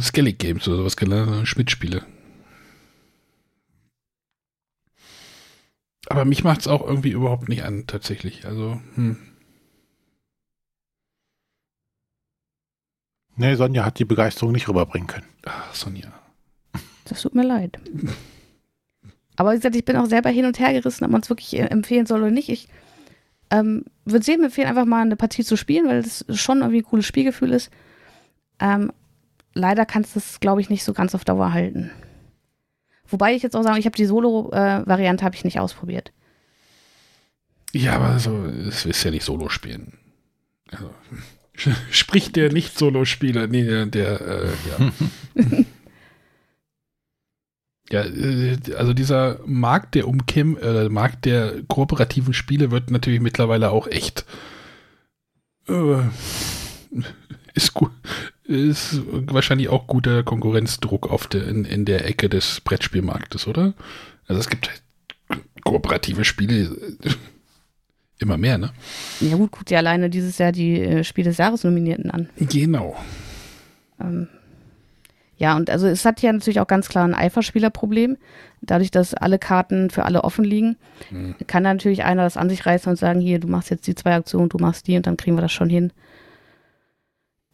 [0.00, 2.04] Skellig Games oder sowas gelernt, Schmidt-Spiele.
[6.08, 8.46] Aber mich macht es auch irgendwie überhaupt nicht an, tatsächlich.
[8.46, 9.16] Also, hm.
[13.36, 15.26] Nee, Sonja hat die Begeisterung nicht rüberbringen können.
[15.44, 16.12] Ach, Sonja.
[17.04, 17.78] Das tut mir leid.
[19.36, 21.54] Aber wie gesagt, ich bin auch selber hin und her gerissen, ob man es wirklich
[21.54, 22.48] äh, empfehlen soll oder nicht.
[22.48, 22.68] Ich
[23.50, 26.84] ähm, würde jedem empfehlen, einfach mal eine Partie zu spielen, weil es schon irgendwie ein
[26.84, 27.70] cooles Spielgefühl ist.
[28.60, 28.92] Ähm,
[29.54, 31.90] leider kannst du es, glaube ich, nicht so ganz auf Dauer halten.
[33.08, 36.12] Wobei ich jetzt auch sagen, ich habe die Solo-Variante äh, habe ich nicht ausprobiert.
[37.72, 39.98] Ja, aber so, es ist ja nicht Solo spielen.
[40.70, 40.90] Also,
[41.90, 44.92] spricht der Nicht-Solo-Spieler, nee, der, äh, ja.
[47.90, 53.70] ja, äh, also dieser Markt der Umkim, äh, Markt der kooperativen Spiele wird natürlich mittlerweile
[53.70, 54.24] auch echt
[55.68, 56.02] äh,
[57.54, 57.92] ist gut,
[58.44, 63.74] ist wahrscheinlich auch guter Konkurrenzdruck auf der, in, in der Ecke des Brettspielmarktes, oder?
[64.26, 64.82] Also es gibt halt
[65.62, 66.76] kooperative Spiele
[68.24, 68.70] immer mehr, ne?
[69.20, 72.28] Ja gut, guckt ja alleine dieses Jahr die äh, Spiel des Jahres Nominierten an.
[72.36, 72.96] Genau.
[74.00, 74.28] Ähm,
[75.36, 78.16] ja, und also es hat ja natürlich auch ganz klar ein Eiferspielerproblem.
[78.62, 80.76] Dadurch, dass alle Karten für alle offen liegen,
[81.10, 81.34] Mhm.
[81.46, 83.94] kann da natürlich einer das an sich reißen und sagen, hier, du machst jetzt die
[83.94, 85.92] zwei Aktionen, du machst die und dann kriegen wir das schon hin.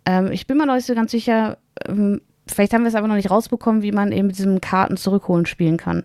[0.06, 3.08] Ähm, ich bin mir noch nicht so ganz sicher, ähm, vielleicht haben wir es aber
[3.08, 6.04] noch nicht rausbekommen, wie man eben mit diesem Karten zurückholen spielen kann.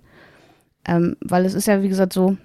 [0.88, 2.38] Ähm, weil es ist ja, wie gesagt, so,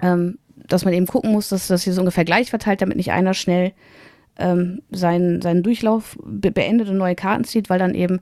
[0.00, 0.38] ähm,
[0.68, 3.34] dass man eben gucken muss, dass das hier so ungefähr gleich verteilt, damit nicht einer
[3.34, 3.72] schnell
[4.38, 8.20] ähm, seinen, seinen Durchlauf be beendet und neue Karten zieht, weil dann eben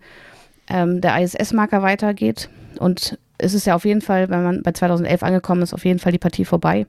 [0.69, 2.49] ähm, der ISS-Marker weitergeht.
[2.79, 5.99] Und es ist ja auf jeden Fall, wenn man bei 2011 angekommen ist, auf jeden
[5.99, 6.87] Fall die Partie vorbei.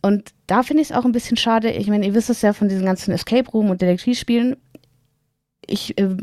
[0.00, 1.70] Und da finde ich es auch ein bisschen schade.
[1.70, 4.56] Ich meine, ihr wisst es ja von diesen ganzen Escape Room und Detektivspielen.
[5.66, 6.16] Ich äh,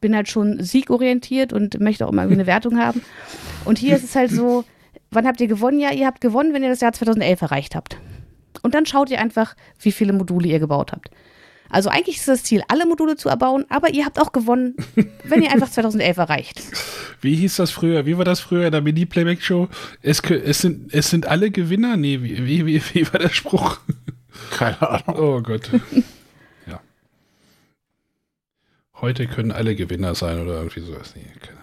[0.00, 3.02] bin halt schon siegorientiert und möchte auch immer eine Wertung haben.
[3.64, 4.64] Und hier ist es halt so,
[5.16, 5.80] wann habt ihr gewonnen?
[5.80, 7.96] Ja, ihr habt gewonnen, wenn ihr das Jahr 2011 erreicht habt.
[8.62, 11.10] Und dann schaut ihr einfach, wie viele Module ihr gebaut habt.
[11.68, 14.76] Also eigentlich ist das Ziel, alle Module zu erbauen, aber ihr habt auch gewonnen,
[15.24, 16.62] wenn ihr einfach 2011 erreicht.
[17.20, 18.06] Wie hieß das früher?
[18.06, 19.68] Wie war das früher in der Mini-Playback-Show?
[20.02, 21.96] Es, es, sind, es sind alle Gewinner?
[21.96, 23.78] Nee, wie, wie, wie, wie war der Spruch?
[24.50, 25.18] Keine Ahnung.
[25.18, 25.70] Oh Gott.
[26.66, 26.80] ja.
[29.00, 31.14] Heute können alle Gewinner sein oder irgendwie sowas.
[31.16, 31.55] Nee, keine Ahnung.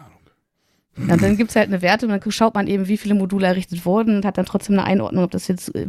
[0.96, 3.86] Ja, dann gibt es halt eine Wertung, dann schaut man eben, wie viele Module errichtet
[3.86, 5.88] wurden und hat dann trotzdem eine Einordnung, ob das jetzt äh,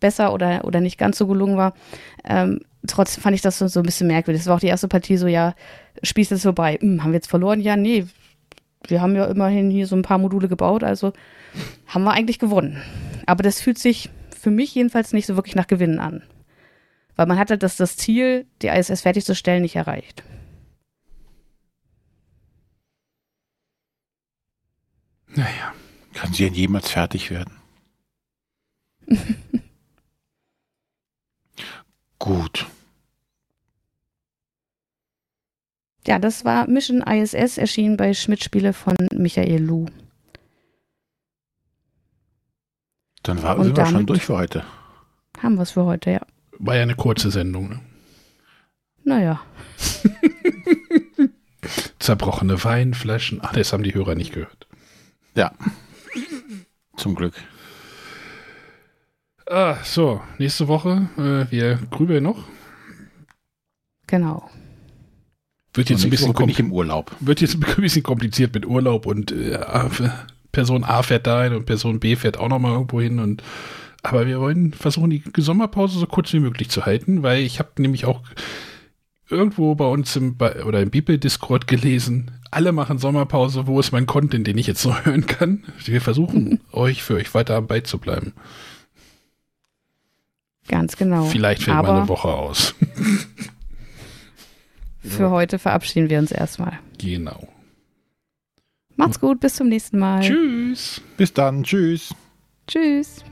[0.00, 1.74] besser oder, oder nicht ganz so gelungen war.
[2.24, 4.42] Ähm, trotzdem fand ich das so, ein bisschen merkwürdig.
[4.42, 5.54] Das war auch die erste Partie so, ja,
[6.02, 6.78] Spieß ist vorbei.
[6.80, 7.60] Hm, haben wir jetzt verloren?
[7.60, 8.06] Ja, nee.
[8.88, 11.12] Wir haben ja immerhin hier so ein paar Module gebaut, also
[11.86, 12.82] haben wir eigentlich gewonnen.
[13.26, 16.22] Aber das fühlt sich für mich jedenfalls nicht so wirklich nach Gewinnen an.
[17.14, 20.24] Weil man hat halt das, das Ziel, die ISS fertigzustellen, nicht erreicht.
[25.34, 25.74] Naja.
[26.14, 27.56] Kann sie denn jemals fertig werden?
[32.18, 32.66] Gut.
[36.06, 39.86] Ja, das war Mission ISS, erschienen bei Schmidt-Spiele von Michael Lu.
[43.22, 44.64] Dann war, sind wir schon durch für heute.
[45.38, 46.20] Haben wir es für heute, ja.
[46.58, 47.68] War ja eine kurze Sendung.
[47.68, 47.80] Ne?
[49.04, 49.40] Naja.
[51.98, 53.38] Zerbrochene Weinflaschen.
[53.42, 54.66] Ach, das haben die Hörer nicht gehört.
[55.34, 55.52] Ja.
[56.96, 57.34] Zum Glück.
[59.46, 61.08] Ah, so, nächste Woche.
[61.16, 62.44] Äh, wir grübeln noch.
[64.06, 64.50] Genau.
[65.74, 67.16] Wird jetzt, ein bisschen bin ich im Urlaub.
[67.20, 69.58] wird jetzt ein bisschen kompliziert mit Urlaub und äh,
[70.52, 73.18] Person A fährt dahin und Person B fährt auch nochmal irgendwo hin.
[73.18, 73.42] Und,
[74.02, 77.70] aber wir wollen versuchen, die Sommerpause so kurz wie möglich zu halten, weil ich habe
[77.78, 78.20] nämlich auch
[79.32, 84.06] irgendwo bei uns im, bei, oder im Bibel-Discord gelesen, alle machen Sommerpause, wo ist mein
[84.06, 85.64] Content, den ich jetzt noch hören kann?
[85.84, 88.32] Wir versuchen, euch für euch weiter am Ball zu bleiben.
[90.68, 91.24] Ganz genau.
[91.24, 92.74] Vielleicht fällt mal eine Woche aus.
[95.02, 96.78] für heute verabschieden wir uns erstmal.
[96.98, 97.48] genau.
[98.94, 100.20] Macht's gut, bis zum nächsten Mal.
[100.20, 101.00] Tschüss.
[101.16, 101.64] Bis dann.
[101.64, 102.14] Tschüss.
[102.68, 103.24] Tschüss.